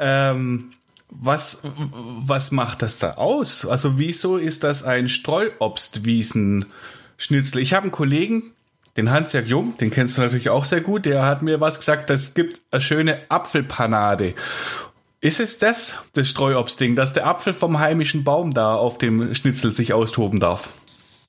[0.00, 0.30] Ja.
[0.30, 0.72] Ähm,
[1.10, 3.66] was, was macht das da aus?
[3.66, 7.60] Also wieso ist das ein Streuobstwiesenschnitzel?
[7.60, 8.53] Ich habe einen Kollegen,
[8.96, 12.10] den Hans-Jörg Jung, den kennst du natürlich auch sehr gut, der hat mir was gesagt,
[12.10, 14.34] es gibt eine schöne Apfelpanade.
[15.20, 19.72] Ist es das, das Streuobstding, dass der Apfel vom heimischen Baum da auf dem Schnitzel
[19.72, 20.68] sich austoben darf?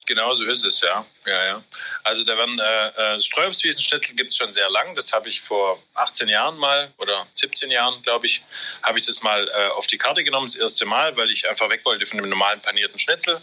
[0.05, 1.03] Genau so ist es, ja.
[1.25, 1.63] ja, ja.
[2.03, 4.93] Also da werden äh, äh Streuobstwiesenschnitzel gibt es schon sehr lang.
[4.95, 8.43] Das habe ich vor 18 Jahren mal oder 17 Jahren, glaube ich,
[8.83, 11.69] habe ich das mal äh, auf die Karte genommen, das erste Mal, weil ich einfach
[11.69, 13.41] weg wollte von dem normalen panierten Schnitzel.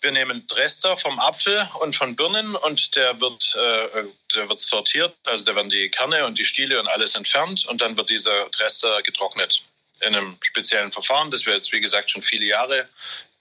[0.00, 5.16] Wir nehmen Dresder vom Apfel und von Birnen und der wird, äh, der wird sortiert.
[5.24, 8.48] Also da werden die Kerne und die Stiele und alles entfernt und dann wird dieser
[8.50, 9.62] Dresder getrocknet
[10.00, 12.88] in einem speziellen Verfahren, das wir jetzt, wie gesagt, schon viele Jahre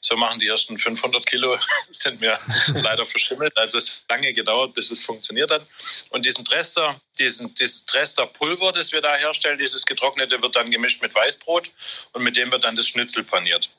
[0.01, 0.39] so machen.
[0.39, 3.55] Die ersten 500 Kilo sind mir leider verschimmelt.
[3.57, 5.65] Also es hat lange gedauert, bis es funktioniert hat.
[6.09, 11.01] Und diesen Dresser, diesen, dieses Dresser-Pulver, das wir da herstellen, dieses getrocknete, wird dann gemischt
[11.01, 11.69] mit Weißbrot
[12.13, 13.69] und mit dem wird dann das Schnitzel paniert.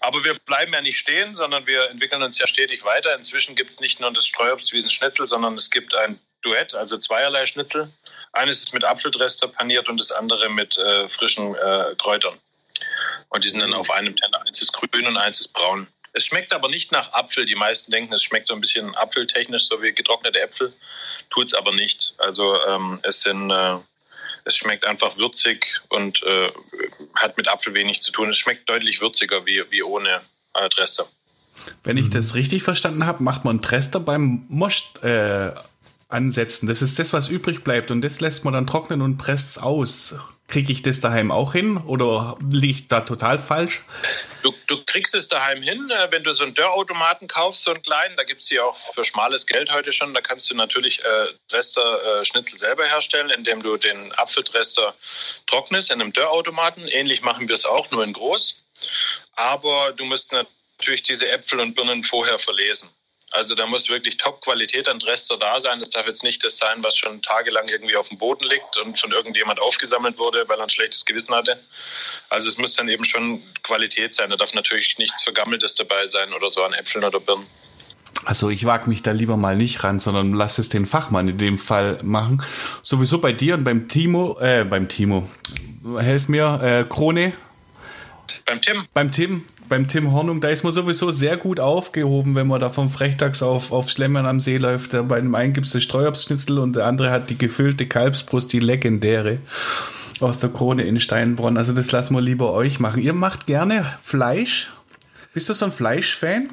[0.00, 3.14] Aber wir bleiben ja nicht stehen, sondern wir entwickeln uns ja stetig weiter.
[3.16, 7.46] Inzwischen gibt es nicht nur das Streuobstwiesen Schnitzel, sondern es gibt ein Duett, also zweierlei
[7.46, 7.90] Schnitzel.
[8.32, 12.38] Eines ist mit Apfeldrester paniert und das andere mit äh, frischen äh, Kräutern.
[13.30, 14.40] Und die sind dann auf einem Teller.
[14.46, 15.88] Eins ist grün und eins ist braun.
[16.12, 17.44] Es schmeckt aber nicht nach Apfel.
[17.44, 20.72] Die meisten denken, es schmeckt so ein bisschen apfeltechnisch, so wie getrocknete Äpfel.
[21.30, 22.14] Tut es aber nicht.
[22.18, 23.76] Also ähm, es sind äh,
[24.48, 26.50] es schmeckt einfach würzig und äh,
[27.16, 28.30] hat mit Apfel wenig zu tun.
[28.30, 30.20] Es schmeckt deutlich würziger wie, wie ohne
[30.54, 31.06] äh, Trester.
[31.84, 35.52] Wenn ich das richtig verstanden habe, macht man Trester beim Most äh,
[36.08, 36.66] ansetzen.
[36.66, 39.58] Das ist das, was übrig bleibt und das lässt man dann trocknen und presst es
[39.58, 40.16] aus.
[40.48, 43.82] Kriege ich das daheim auch hin oder liegt da total falsch?
[44.42, 47.82] Du, du, kriegst es daheim hin, äh, wenn du so einen Dörrautomaten kaufst, so einen
[47.82, 50.14] kleinen, da gibt es die auch für schmales Geld heute schon.
[50.14, 54.94] Da kannst du natürlich äh, Dresster-Schnitzel äh, selber herstellen, indem du den Apfeldrester
[55.46, 56.88] trocknest in einem Dörrautomaten.
[56.88, 58.62] Ähnlich machen wir es auch, nur in groß.
[59.34, 62.88] Aber du musst natürlich diese Äpfel und Birnen vorher verlesen.
[63.30, 65.80] Also da muss wirklich Top-Qualität an Dresser da sein.
[65.80, 68.98] Das darf jetzt nicht das sein, was schon tagelang irgendwie auf dem Boden liegt und
[68.98, 71.58] von irgendjemand aufgesammelt wurde, weil er ein schlechtes Gewissen hatte.
[72.30, 74.30] Also es muss dann eben schon Qualität sein.
[74.30, 77.46] Da darf natürlich nichts Vergammeltes dabei sein oder so an Äpfeln oder Birnen.
[78.24, 81.38] Also ich wage mich da lieber mal nicht ran, sondern lass es den Fachmann in
[81.38, 82.42] dem Fall machen.
[82.82, 85.28] Sowieso bei dir und beim Timo, äh, beim Timo,
[85.98, 87.34] helf mir, äh, Krone.
[88.44, 88.86] Beim Tim.
[88.94, 92.68] Beim Tim, beim Tim Hornung, da ist man sowieso sehr gut aufgehoben, wenn man da
[92.68, 94.92] vom Frechtags auf, auf Schlemmern am See läuft.
[95.08, 98.60] Bei dem einen gibt es das Streuobstschnitzel und der andere hat die gefüllte Kalbsbrust, die
[98.60, 99.38] legendäre
[100.20, 101.56] aus der Krone in Steinbronn.
[101.56, 103.02] Also das lassen wir lieber euch machen.
[103.02, 104.72] Ihr macht gerne Fleisch.
[105.32, 106.48] Bist du so ein Fleischfan?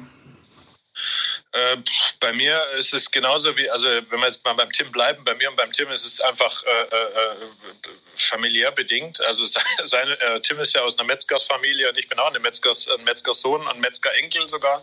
[1.52, 1.76] Äh,
[2.20, 5.34] bei mir ist es genauso wie, also wenn wir jetzt mal beim Tim bleiben, bei
[5.34, 9.20] mir und beim Tim ist es einfach äh, äh, äh familiär bedingt.
[9.22, 9.44] Also
[9.82, 13.04] seine, äh, Tim ist ja aus einer Metzgersfamilie und ich bin auch eine Metzgers, ein
[13.04, 14.82] Metzgersohn und Metzgerenkel sogar.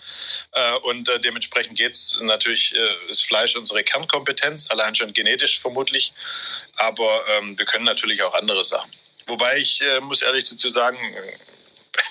[0.52, 2.74] Äh, und dementsprechend geht es natürlich,
[3.10, 6.14] ist Fleisch unsere Kernkompetenz, allein schon genetisch vermutlich.
[6.76, 8.92] Aber ähm, wir können natürlich auch andere Sachen.
[9.28, 10.98] Wobei ich muss ehrlich dazu sagen,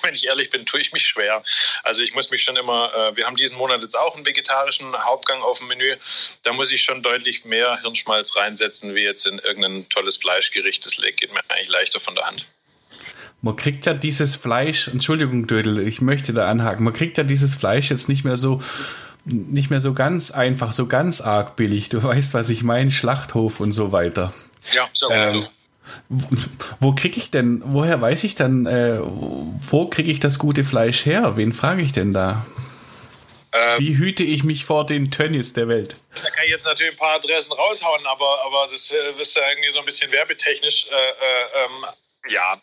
[0.13, 1.43] wenn ich ehrlich bin, tue ich mich schwer.
[1.83, 4.95] Also ich muss mich schon immer, äh, wir haben diesen Monat jetzt auch einen vegetarischen
[5.03, 5.95] Hauptgang auf dem Menü.
[6.43, 10.85] Da muss ich schon deutlich mehr Hirnschmalz reinsetzen, wie jetzt in irgendein tolles Fleischgericht.
[10.85, 12.45] Das geht mir eigentlich leichter von der Hand.
[13.41, 17.55] Man kriegt ja dieses Fleisch, Entschuldigung, Dödel, ich möchte da anhaken, man kriegt ja dieses
[17.55, 18.63] Fleisch jetzt nicht mehr so
[19.25, 21.89] nicht mehr so ganz einfach, so ganz arg billig.
[21.89, 24.33] Du weißt, was ich meine, Schlachthof und so weiter.
[24.73, 25.09] Ja, so.
[25.09, 25.49] Ähm, so.
[26.79, 31.05] Wo kriege ich denn, woher weiß ich dann, äh, wo kriege ich das gute Fleisch
[31.05, 31.35] her?
[31.35, 32.45] Wen frage ich denn da?
[33.53, 35.95] Ähm, Wie hüte ich mich vor den Tönnies der Welt?
[36.15, 39.47] Da kann ich jetzt natürlich ein paar Adressen raushauen, aber, aber das äh, ist ja
[39.47, 40.87] irgendwie so ein bisschen werbetechnisch.
[40.87, 41.85] Äh, äh ähm,
[42.29, 42.61] ja.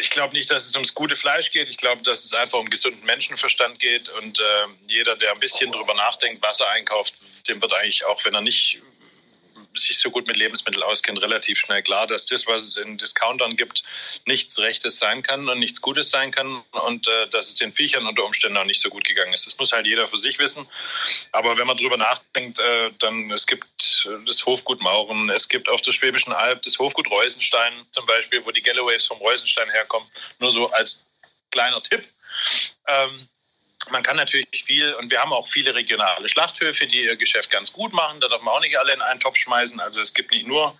[0.00, 1.70] Ich glaube nicht, dass es ums gute Fleisch geht.
[1.70, 4.10] Ich glaube, dass es einfach um gesunden Menschenverstand geht.
[4.10, 7.14] Und äh, jeder, der ein bisschen drüber nachdenkt, was er einkauft,
[7.48, 8.82] dem wird eigentlich, auch wenn er nicht
[9.76, 13.56] sich so gut mit Lebensmitteln auskennt, relativ schnell klar, dass das, was es in Discountern
[13.56, 13.82] gibt,
[14.26, 18.06] nichts Rechtes sein kann und nichts Gutes sein kann und äh, dass es den Viechern
[18.06, 19.46] unter Umständen auch nicht so gut gegangen ist.
[19.46, 20.66] Das muss halt jeder für sich wissen.
[21.32, 25.80] Aber wenn man drüber nachdenkt, äh, dann es gibt das Hofgut Mauren, es gibt auf
[25.82, 30.08] der Schwäbischen Alb das Hofgut Reusenstein zum Beispiel, wo die Galloways vom Reusenstein herkommen.
[30.38, 31.04] Nur so als
[31.50, 32.04] kleiner Tipp.
[32.86, 33.28] Ähm,
[33.90, 37.72] man kann natürlich viel, und wir haben auch viele regionale Schlachthöfe, die ihr Geschäft ganz
[37.72, 38.20] gut machen.
[38.20, 39.80] Da darf man auch nicht alle in einen Topf schmeißen.
[39.80, 40.78] Also es gibt nicht nur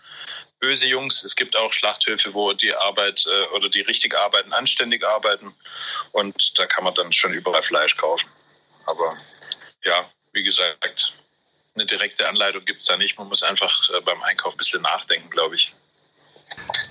[0.60, 5.06] böse Jungs, es gibt auch Schlachthöfe, wo die Arbeit äh, oder die richtig arbeiten, anständig
[5.06, 5.52] arbeiten.
[6.12, 8.26] Und da kann man dann schon überall Fleisch kaufen.
[8.86, 9.16] Aber
[9.84, 11.12] ja, wie gesagt,
[11.74, 13.18] eine direkte Anleitung gibt es da nicht.
[13.18, 15.72] Man muss einfach äh, beim Einkauf ein bisschen nachdenken, glaube ich.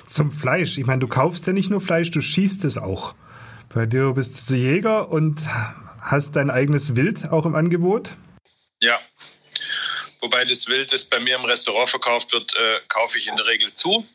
[0.06, 0.78] Zum Fleisch.
[0.78, 3.16] Ich meine, du kaufst ja nicht nur Fleisch, du schießt es auch.
[3.74, 5.42] Bei dir bist du Jäger und
[6.04, 8.12] hast dein eigenes Wild auch im Angebot?
[8.82, 9.00] Ja.
[10.22, 13.46] Wobei das Wild, das bei mir im Restaurant verkauft wird, äh, kaufe ich in der
[13.46, 14.08] Regel zu.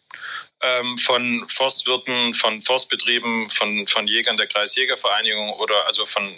[0.62, 6.35] Ähm, von Forstwirten, von Forstbetrieben, von, von Jägern der Kreisjägervereinigung oder also von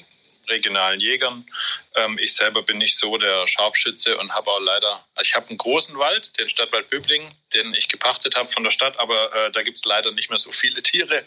[0.51, 1.47] regionalen Jägern.
[1.95, 5.49] Ähm, ich selber bin nicht so der Scharfschütze und habe auch leider, also ich habe
[5.49, 9.53] einen großen Wald, den Stadtwald Böblingen, den ich gepachtet habe von der Stadt, aber äh,
[9.53, 11.25] da gibt es leider nicht mehr so viele Tiere.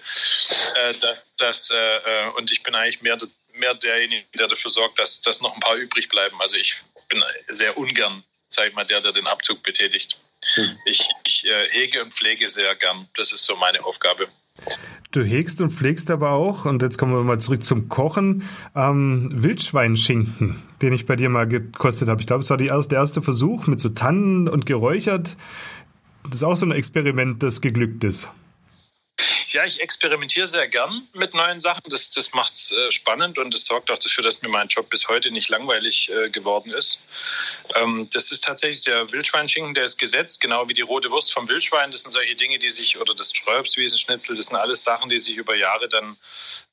[0.76, 3.18] Äh, dass, dass, äh, äh und ich bin eigentlich mehr,
[3.54, 6.40] mehr derjenige, der dafür sorgt, dass, dass noch ein paar übrig bleiben.
[6.42, 10.18] Also ich bin sehr ungern, sag ich mal, der, der den Abzug betätigt.
[10.56, 10.78] Hm.
[10.86, 13.08] Ich, ich äh, hege und pflege sehr gern.
[13.16, 14.28] Das ist so meine Aufgabe.
[15.12, 19.30] Du hegst und pflegst aber auch, und jetzt kommen wir mal zurück zum Kochen, ähm,
[19.32, 22.20] Wildschweinschinken, den ich bei dir mal gekostet habe.
[22.20, 25.38] Ich glaube, es war erste, der erste Versuch mit so Tannen und geräuchert.
[26.24, 28.28] Das ist auch so ein Experiment, das geglückt ist.
[29.48, 31.84] Ja, ich experimentiere sehr gern mit neuen Sachen.
[31.90, 34.90] Das, das macht es äh, spannend und das sorgt auch dafür, dass mir mein Job
[34.90, 37.00] bis heute nicht langweilig äh, geworden ist.
[37.76, 41.48] Ähm, das ist tatsächlich der Wildschweinschinken, der ist gesetzt, genau wie die rote Wurst vom
[41.48, 41.92] Wildschwein.
[41.92, 45.36] Das sind solche Dinge, die sich, oder das Ströbswiesenschnitzel, das sind alles Sachen, die sich
[45.36, 46.18] über Jahre dann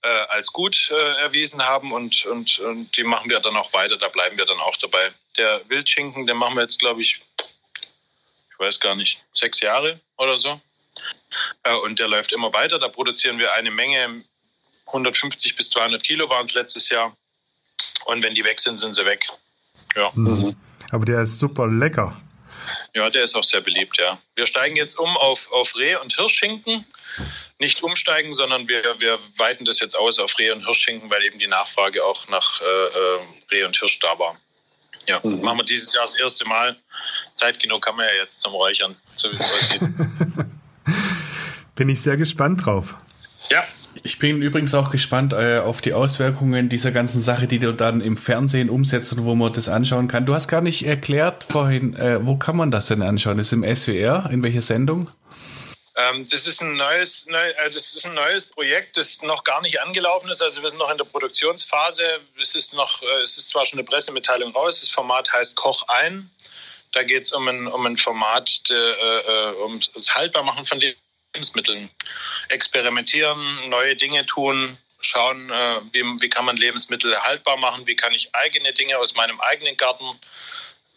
[0.03, 3.97] äh, als gut äh, erwiesen haben und, und, und die machen wir dann auch weiter.
[3.97, 5.11] Da bleiben wir dann auch dabei.
[5.37, 10.39] Der Wildschinken, den machen wir jetzt, glaube ich, ich weiß gar nicht, sechs Jahre oder
[10.39, 10.61] so.
[11.63, 12.79] Äh, und der läuft immer weiter.
[12.79, 14.25] Da produzieren wir eine Menge,
[14.87, 17.17] 150 bis 200 Kilo waren es letztes Jahr.
[18.07, 19.23] Und wenn die weg sind, sind sie weg.
[19.95, 20.11] Ja.
[20.15, 20.57] Mhm.
[20.91, 22.21] Aber der ist super lecker.
[22.95, 24.19] Ja, der ist auch sehr beliebt, ja.
[24.35, 26.85] Wir steigen jetzt um auf, auf Reh- und Hirschschinken.
[27.59, 31.39] Nicht umsteigen, sondern wir, wir weiten das jetzt aus auf Reh- und Hirschschinken, weil eben
[31.39, 34.37] die Nachfrage auch nach äh, äh Reh und Hirsch da war.
[35.07, 35.41] Ja, mhm.
[35.41, 36.77] machen wir dieses Jahr das erste Mal.
[37.35, 39.83] Zeit genug haben wir ja jetzt zum Räuchern, so wie es aussieht.
[41.75, 42.97] Bin ich sehr gespannt drauf.
[43.51, 43.65] Ja.
[44.05, 48.01] Ich bin übrigens auch gespannt äh, auf die Auswirkungen dieser ganzen Sache, die du dann
[48.01, 50.25] im Fernsehen umsetzt und wo man das anschauen kann.
[50.25, 53.39] Du hast gar nicht erklärt vorhin, äh, wo kann man das denn anschauen?
[53.41, 54.31] Ist es im SWR?
[54.31, 55.11] In welcher Sendung?
[55.97, 59.61] Ähm, das, ist ein neues, neu, äh, das ist ein neues Projekt, das noch gar
[59.61, 60.41] nicht angelaufen ist.
[60.41, 62.21] Also wir sind noch in der Produktionsphase.
[62.41, 64.81] Es ist, noch, äh, es ist zwar schon eine Pressemitteilung raus.
[64.81, 66.31] Das Format heißt Koch ein.
[66.93, 70.79] Da geht es um ein, um ein Format, der, äh, äh um das Haltbarmachen von
[70.79, 70.95] dem
[71.35, 71.91] Lebensmitteln
[72.49, 78.13] experimentieren, neue Dinge tun, schauen, äh, wie, wie kann man Lebensmittel haltbar machen, wie kann
[78.13, 80.05] ich eigene Dinge aus meinem eigenen Garten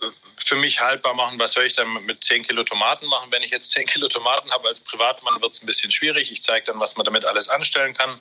[0.02, 1.40] äh, für mich haltbar machen.
[1.40, 3.32] Was soll ich dann mit 10 Kilo Tomaten machen?
[3.32, 6.32] Wenn ich jetzt 10 Kilo Tomaten habe als Privatmann, wird es ein bisschen schwierig.
[6.32, 8.20] Ich zeige dann, was man damit alles anstellen kann.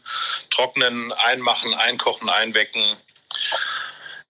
[0.51, 2.97] Trocknen, einmachen, einkochen, einwecken.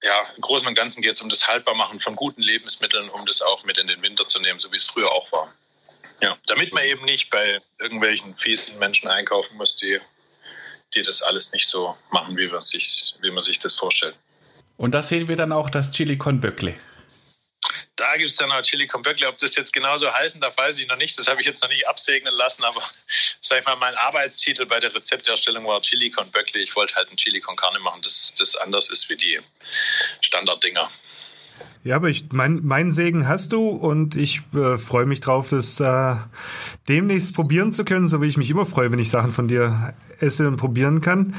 [0.03, 3.43] Ja, im Großen und Ganzen geht es um das Haltbarmachen von guten Lebensmitteln, um das
[3.43, 5.53] auch mit in den Winter zu nehmen, so wie es früher auch war.
[6.23, 10.01] Ja, damit man eben nicht bei irgendwelchen fiesen Menschen einkaufen muss, die,
[10.95, 14.15] die das alles nicht so machen, wie man sich, wie man sich das vorstellt.
[14.77, 16.77] Und da sehen wir dann auch das Chili con Böckle.
[17.97, 19.29] Da gibt es dann auch Chili con Böckle.
[19.29, 21.19] Ob das jetzt genauso heißen darf, weiß ich noch nicht.
[21.19, 22.65] Das habe ich jetzt noch nicht absegnen lassen.
[22.65, 22.83] Aber
[23.41, 26.63] sag ich mal, mein Arbeitstitel bei der Rezepterstellung war Chili con Böckle.
[26.63, 29.41] Ich wollte halt ein Chili con Carne machen, das, das anders ist wie die
[30.21, 30.91] Standarddinger.
[31.85, 35.81] Ja, aber ich, mein, mein Segen hast du und ich äh, freue mich drauf, das
[35.81, 36.15] äh,
[36.89, 39.93] demnächst probieren zu können, so wie ich mich immer freue, wenn ich Sachen von dir
[40.21, 41.35] esse und probieren kann.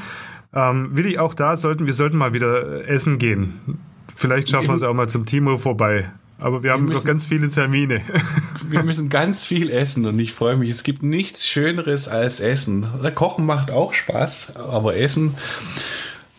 [0.52, 3.78] Ähm, Willi, auch da sollten wir sollten mal wieder essen gehen.
[4.14, 6.10] Vielleicht schaffen wir es auch mal zum Timo vorbei.
[6.38, 8.02] Aber wir, wir haben müssen, noch ganz viele Termine.
[8.68, 10.68] wir müssen ganz viel essen und ich freue mich.
[10.68, 12.86] Es gibt nichts Schöneres als Essen.
[13.14, 15.34] Kochen macht auch Spaß, aber Essen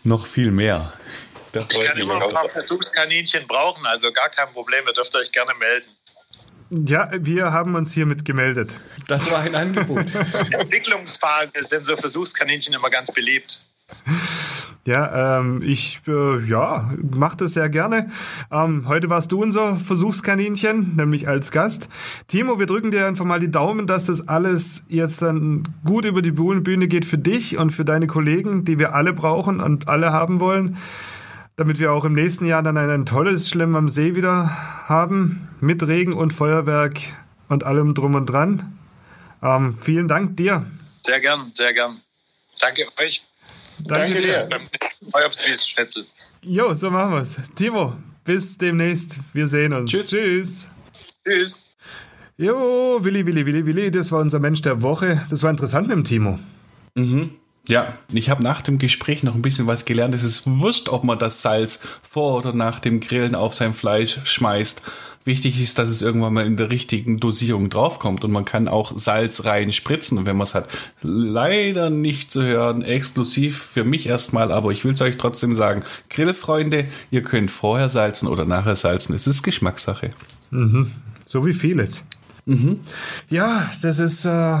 [0.04, 0.92] noch viel mehr.
[1.70, 5.52] Ich kann immer ein paar Versuchskaninchen brauchen, also gar kein Problem, ihr dürft euch gerne
[5.54, 5.86] melden.
[6.70, 8.74] Ja, wir haben uns hiermit gemeldet.
[9.06, 9.98] Das war ein Angebot.
[10.44, 13.60] In der Entwicklungsphase sind so Versuchskaninchen immer ganz beliebt.
[14.84, 18.10] Ja, ähm, ich äh, ja, mache das sehr gerne.
[18.52, 21.88] Ähm, heute warst du unser Versuchskaninchen, nämlich als Gast.
[22.28, 26.22] Timo, wir drücken dir einfach mal die Daumen, dass das alles jetzt dann gut über
[26.22, 30.12] die Bühne geht für dich und für deine Kollegen, die wir alle brauchen und alle
[30.12, 30.78] haben wollen
[31.56, 34.50] damit wir auch im nächsten Jahr dann ein, ein tolles Schlemm am See wieder
[34.88, 37.00] haben, mit Regen und Feuerwerk
[37.48, 38.78] und allem drum und dran.
[39.42, 40.66] Ähm, vielen Dank dir.
[41.04, 42.00] Sehr gern, sehr gern.
[42.60, 43.22] Danke euch.
[43.78, 44.46] Danke, Danke dir.
[44.48, 44.62] Beim
[45.12, 46.06] Euerbswiesenschnitzel.
[46.42, 47.36] Jo, so machen wir's.
[47.54, 49.18] Timo, bis demnächst.
[49.32, 49.90] Wir sehen uns.
[49.90, 50.10] Tschüss.
[50.10, 50.70] Tschüss.
[51.24, 51.62] Tschüss.
[52.38, 55.26] Jo, Willi, Willi, Willi, Willi, das war unser Mensch der Woche.
[55.30, 56.38] Das war interessant mit dem Timo.
[57.68, 60.14] Ja, ich habe nach dem Gespräch noch ein bisschen was gelernt.
[60.14, 64.20] Es ist wurscht, ob man das Salz vor oder nach dem Grillen auf sein Fleisch
[64.24, 64.82] schmeißt.
[65.24, 68.96] Wichtig ist, dass es irgendwann mal in der richtigen Dosierung draufkommt und man kann auch
[68.96, 70.68] Salz rein spritzen, wenn man es hat.
[71.02, 75.82] Leider nicht zu hören, exklusiv für mich erstmal, aber ich will es euch trotzdem sagen.
[76.10, 79.16] Grillfreunde, ihr könnt vorher salzen oder nachher salzen.
[79.16, 80.10] Es ist Geschmackssache.
[81.24, 82.04] So wie vieles.
[83.28, 84.58] Ja, das ist äh,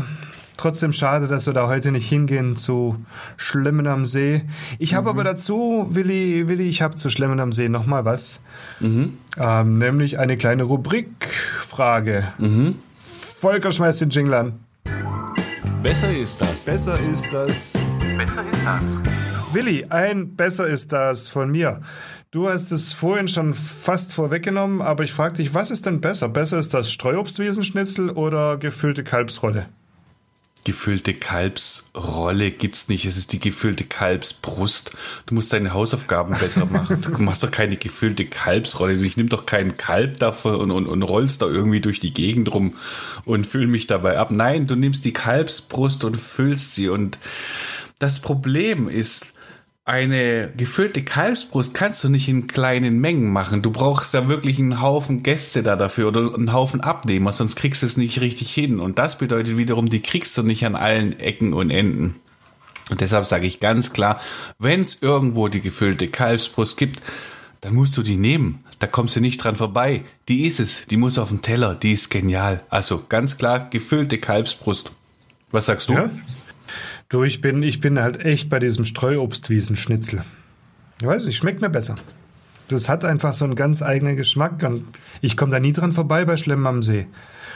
[0.56, 2.96] trotzdem schade, dass wir da heute nicht hingehen zu
[3.36, 4.42] Schlemmen am See.
[4.78, 8.42] Ich habe aber dazu, Willi, Willi, ich habe zu Schlemmen am See nochmal was.
[9.38, 12.28] Ähm, nämlich eine kleine Rubrikfrage.
[13.40, 14.52] Volker schmeißt den Jingle an.
[15.82, 16.64] Besser ist das.
[16.64, 17.78] Besser ist das.
[18.16, 18.98] Besser ist das.
[19.52, 21.80] Willi, ein Besser ist das von mir.
[22.32, 26.28] Du hast es vorhin schon fast vorweggenommen, aber ich frage dich, was ist denn besser?
[26.28, 29.66] Besser ist das Streuobstwiesenschnitzel oder gefüllte Kalbsrolle?
[30.66, 33.04] Gefüllte Kalbsrolle gibt's nicht.
[33.04, 34.90] Es ist die gefüllte Kalbsbrust.
[35.26, 37.00] Du musst deine Hausaufgaben besser machen.
[37.00, 38.94] Du machst doch keine gefüllte Kalbsrolle.
[38.94, 42.52] Ich nimm doch keinen Kalb davon und, und, und rollst da irgendwie durch die Gegend
[42.52, 42.74] rum
[43.24, 44.32] und füll mich dabei ab.
[44.32, 46.88] Nein, du nimmst die Kalbsbrust und füllst sie.
[46.88, 47.20] Und
[48.00, 49.34] das Problem ist,
[49.86, 53.62] eine gefüllte Kalbsbrust kannst du nicht in kleinen Mengen machen.
[53.62, 57.82] Du brauchst da wirklich einen Haufen Gäste da dafür oder einen Haufen Abnehmer, sonst kriegst
[57.82, 58.80] du es nicht richtig hin.
[58.80, 62.16] Und das bedeutet wiederum, die kriegst du nicht an allen Ecken und Enden.
[62.90, 64.20] Und deshalb sage ich ganz klar,
[64.58, 67.00] wenn es irgendwo die gefüllte Kalbsbrust gibt,
[67.60, 68.64] dann musst du die nehmen.
[68.80, 70.02] Da kommst du nicht dran vorbei.
[70.28, 70.86] Die ist es.
[70.86, 71.76] Die muss auf den Teller.
[71.76, 72.64] Die ist genial.
[72.70, 74.90] Also ganz klar, gefüllte Kalbsbrust.
[75.52, 75.94] Was sagst du?
[75.94, 76.10] Ja?
[77.08, 80.24] Du, ich bin, ich bin halt echt bei diesem Streuobstwiesenschnitzel.
[81.00, 81.94] Ich weiß nicht, schmeckt mir besser.
[82.66, 84.84] Das hat einfach so einen ganz eigenen Geschmack und
[85.20, 87.06] ich komme da nie dran vorbei bei Schlemmen am See.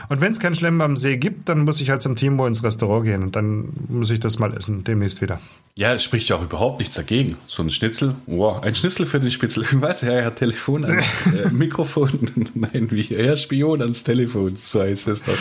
[0.09, 2.63] Und wenn es kein Schlemmen am See gibt, dann muss ich halt zum Timo ins
[2.63, 5.41] Restaurant gehen und dann muss ich das mal essen, demnächst wieder.
[5.77, 7.37] Ja, es spricht ja auch überhaupt nichts dagegen.
[7.47, 9.65] So ein Schnitzel, wow, ein Schnitzel für den Spitzel.
[9.75, 10.03] Was?
[10.03, 12.11] Er hat Telefon ans äh, Mikrofon.
[12.55, 13.15] Nein, wie?
[13.15, 14.57] Er Spion ans Telefon.
[14.57, 15.39] So heißt es doch.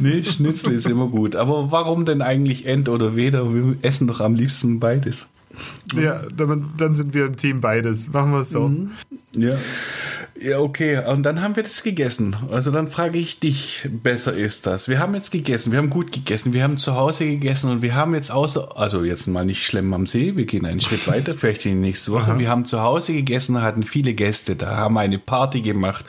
[0.00, 1.36] Nee, Schnitzel ist immer gut.
[1.36, 3.54] Aber warum denn eigentlich End oder Weder?
[3.54, 5.28] Wir essen doch am liebsten beides.
[5.94, 8.08] Ja, dann, dann sind wir im Team beides.
[8.12, 8.70] Machen wir es so.
[9.36, 9.56] Ja.
[10.40, 11.02] Ja, okay.
[11.06, 12.36] Und dann haben wir das gegessen.
[12.50, 14.88] Also dann frage ich dich, besser ist das.
[14.88, 17.94] Wir haben jetzt gegessen, wir haben gut gegessen, wir haben zu Hause gegessen und wir
[17.94, 21.32] haben jetzt außer, also jetzt mal nicht schlimm am See, wir gehen einen Schritt weiter,
[21.34, 22.38] vielleicht in die nächste Woche.
[22.38, 26.04] Wir haben zu Hause gegessen, hatten viele Gäste da, haben eine Party gemacht.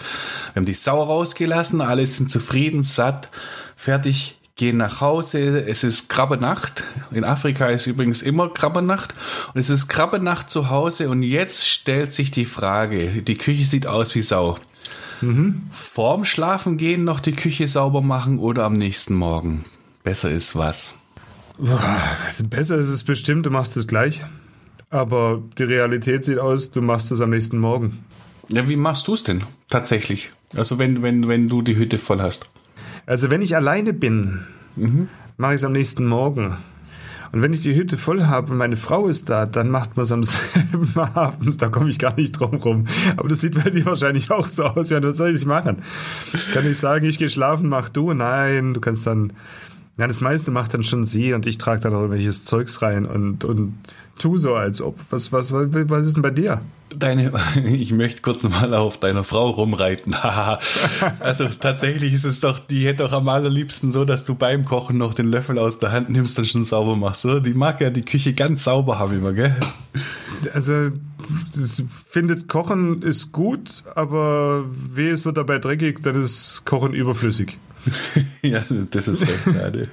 [0.54, 3.32] Wir haben die Sau rausgelassen, alle sind zufrieden, satt,
[3.76, 5.66] fertig, gehen nach Hause.
[5.66, 6.84] Es ist Krabbenacht.
[7.12, 9.16] In Afrika ist übrigens immer Krabbenacht.
[9.54, 11.10] Und es ist Krabbenacht zu Hause.
[11.10, 14.58] Und jetzt stellt sich die Frage, die Küche sieht aus wie Sau.
[15.72, 19.66] Vorm Schlafen gehen noch die Küche sauber machen oder am nächsten Morgen?
[20.04, 21.00] Besser ist was.
[22.44, 24.22] Besser ist es bestimmt, du machst es gleich.
[24.90, 28.06] Aber die Realität sieht aus, du machst es am nächsten Morgen.
[28.50, 30.32] Ja, wie machst du es denn tatsächlich?
[30.56, 32.48] Also wenn, wenn, wenn du die Hütte voll hast.
[33.08, 34.42] Also wenn ich alleine bin,
[35.38, 36.58] mache ich es am nächsten Morgen.
[37.32, 40.04] Und wenn ich die Hütte voll habe und meine Frau ist da, dann macht man
[40.04, 41.62] es am selben Abend.
[41.62, 42.86] Da komme ich gar nicht drum rum.
[43.16, 44.92] Aber das sieht bei dir wahrscheinlich auch so aus.
[44.92, 45.78] Was soll ich machen?
[46.54, 48.14] Kann ich sagen, ich gehe schlafen, mach du?
[48.14, 49.32] Nein, du kannst dann.
[50.00, 53.08] Ja, das meiste macht dann schon sie und ich trage dann auch irgendwelches Zeugs rein
[53.08, 53.74] und, und
[54.20, 55.00] tu so, als ob.
[55.10, 56.62] Was, was, was, was ist denn bei dir?
[56.96, 57.32] Deine,
[57.66, 60.14] ich möchte kurz mal auf deiner Frau rumreiten.
[61.20, 64.98] also tatsächlich ist es doch, die hätte doch am allerliebsten so, dass du beim Kochen
[64.98, 67.26] noch den Löffel aus der Hand nimmst und schon sauber machst.
[67.26, 67.42] Oder?
[67.42, 69.56] Die mag ja die Küche ganz sauber haben immer, gell?
[70.54, 70.92] Also,
[72.08, 77.58] findet Kochen ist gut, aber weh, es wird dabei dreckig, dann ist Kochen überflüssig.
[78.42, 79.88] ja, das ist recht schade.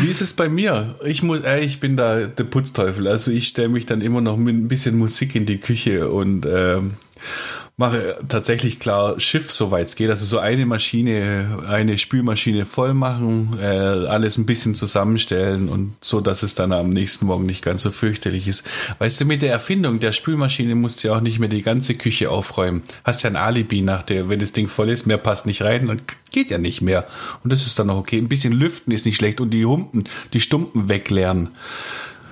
[0.00, 0.96] Wie ist es bei mir?
[1.04, 3.06] Ich muss, äh, ich bin da der Putzteufel.
[3.06, 6.46] Also ich stelle mich dann immer noch mit ein bisschen Musik in die Küche und
[6.46, 6.92] ähm,
[7.82, 10.08] mache tatsächlich klar Schiff, soweit es geht.
[10.08, 16.20] Also so eine Maschine, eine Spülmaschine voll machen, äh, alles ein bisschen zusammenstellen und so,
[16.20, 18.62] dass es dann am nächsten Morgen nicht ganz so fürchterlich ist.
[19.00, 21.96] Weißt du, mit der Erfindung der Spülmaschine musst du ja auch nicht mehr die ganze
[21.96, 22.82] Küche aufräumen.
[23.02, 25.88] Hast ja ein Alibi nach der, wenn das Ding voll ist, mehr passt nicht rein,
[25.88, 26.00] dann
[26.30, 27.08] geht ja nicht mehr.
[27.42, 28.18] Und das ist dann auch okay.
[28.18, 31.48] Ein bisschen lüften ist nicht schlecht und die Humpen, die Stumpen weglernen.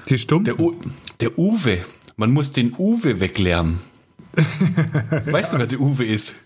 [0.09, 0.45] Die Stumpen?
[0.45, 0.77] Der, U
[1.20, 1.79] der Uwe.
[2.16, 3.89] Man muss den Uwe weglernen.
[5.26, 6.37] Weißt du, wer der Uwe ist?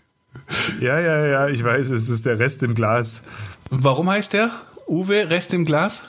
[0.81, 3.23] Ja, ja, ja, ich weiß, es ist der Rest im Glas.
[3.71, 4.51] Warum heißt der?
[4.87, 6.05] Uwe, Rest im Glas?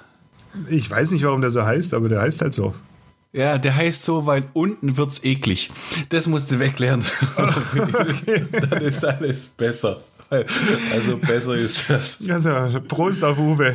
[0.69, 2.73] Ich weiß nicht, warum der so heißt, aber der heißt halt so.
[3.34, 5.69] Ja, der heißt so, weil unten wird's eklig.
[6.09, 7.05] Das musst du weglernen.
[7.36, 8.45] okay.
[8.69, 10.01] Dann ist alles besser.
[10.93, 12.21] Also besser ist das.
[12.29, 12.51] Also,
[12.88, 13.73] Prost auf Uwe.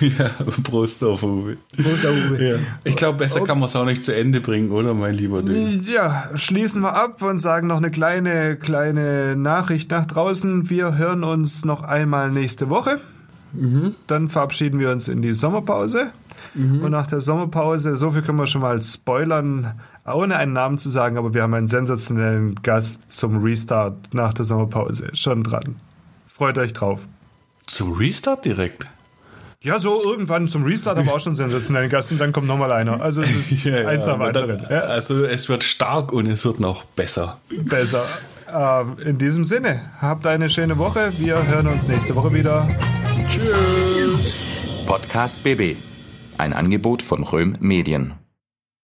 [0.00, 0.30] Ja,
[0.62, 1.56] Prost auf Uwe.
[1.82, 2.50] Prost auf Uwe.
[2.50, 2.56] Ja.
[2.84, 5.82] Ich glaube, besser kann man es auch nicht zu Ende bringen, oder, mein lieber Ding?
[5.82, 10.70] Ja, schließen wir ab und sagen noch eine kleine, kleine Nachricht nach draußen.
[10.70, 13.00] Wir hören uns noch einmal nächste Woche.
[13.52, 13.94] Mhm.
[14.06, 16.12] Dann verabschieden wir uns in die Sommerpause.
[16.54, 16.82] Mhm.
[16.82, 20.88] Und nach der Sommerpause, so viel können wir schon mal spoilern, ohne einen Namen zu
[20.88, 25.10] sagen, aber wir haben einen sensationellen Gast zum Restart nach der Sommerpause.
[25.14, 25.76] Schon dran.
[26.38, 27.00] Freut euch drauf.
[27.66, 28.86] Zum Restart direkt?
[29.60, 32.46] Ja, so irgendwann zum Restart haben wir auch schon einen sensationellen Gast und dann kommt
[32.46, 33.02] nochmal einer.
[33.02, 34.64] Also es ist ja, eins nach weiteren.
[34.70, 34.82] Ja.
[34.82, 37.38] Also es wird stark und es wird noch besser.
[37.50, 38.04] Besser.
[38.54, 41.12] Ähm, in diesem Sinne, habt eine schöne Woche.
[41.18, 42.68] Wir hören uns nächste Woche wieder.
[43.28, 44.68] Tschüss.
[44.86, 45.76] Podcast BB.
[46.38, 48.14] Ein Angebot von Röhm Medien.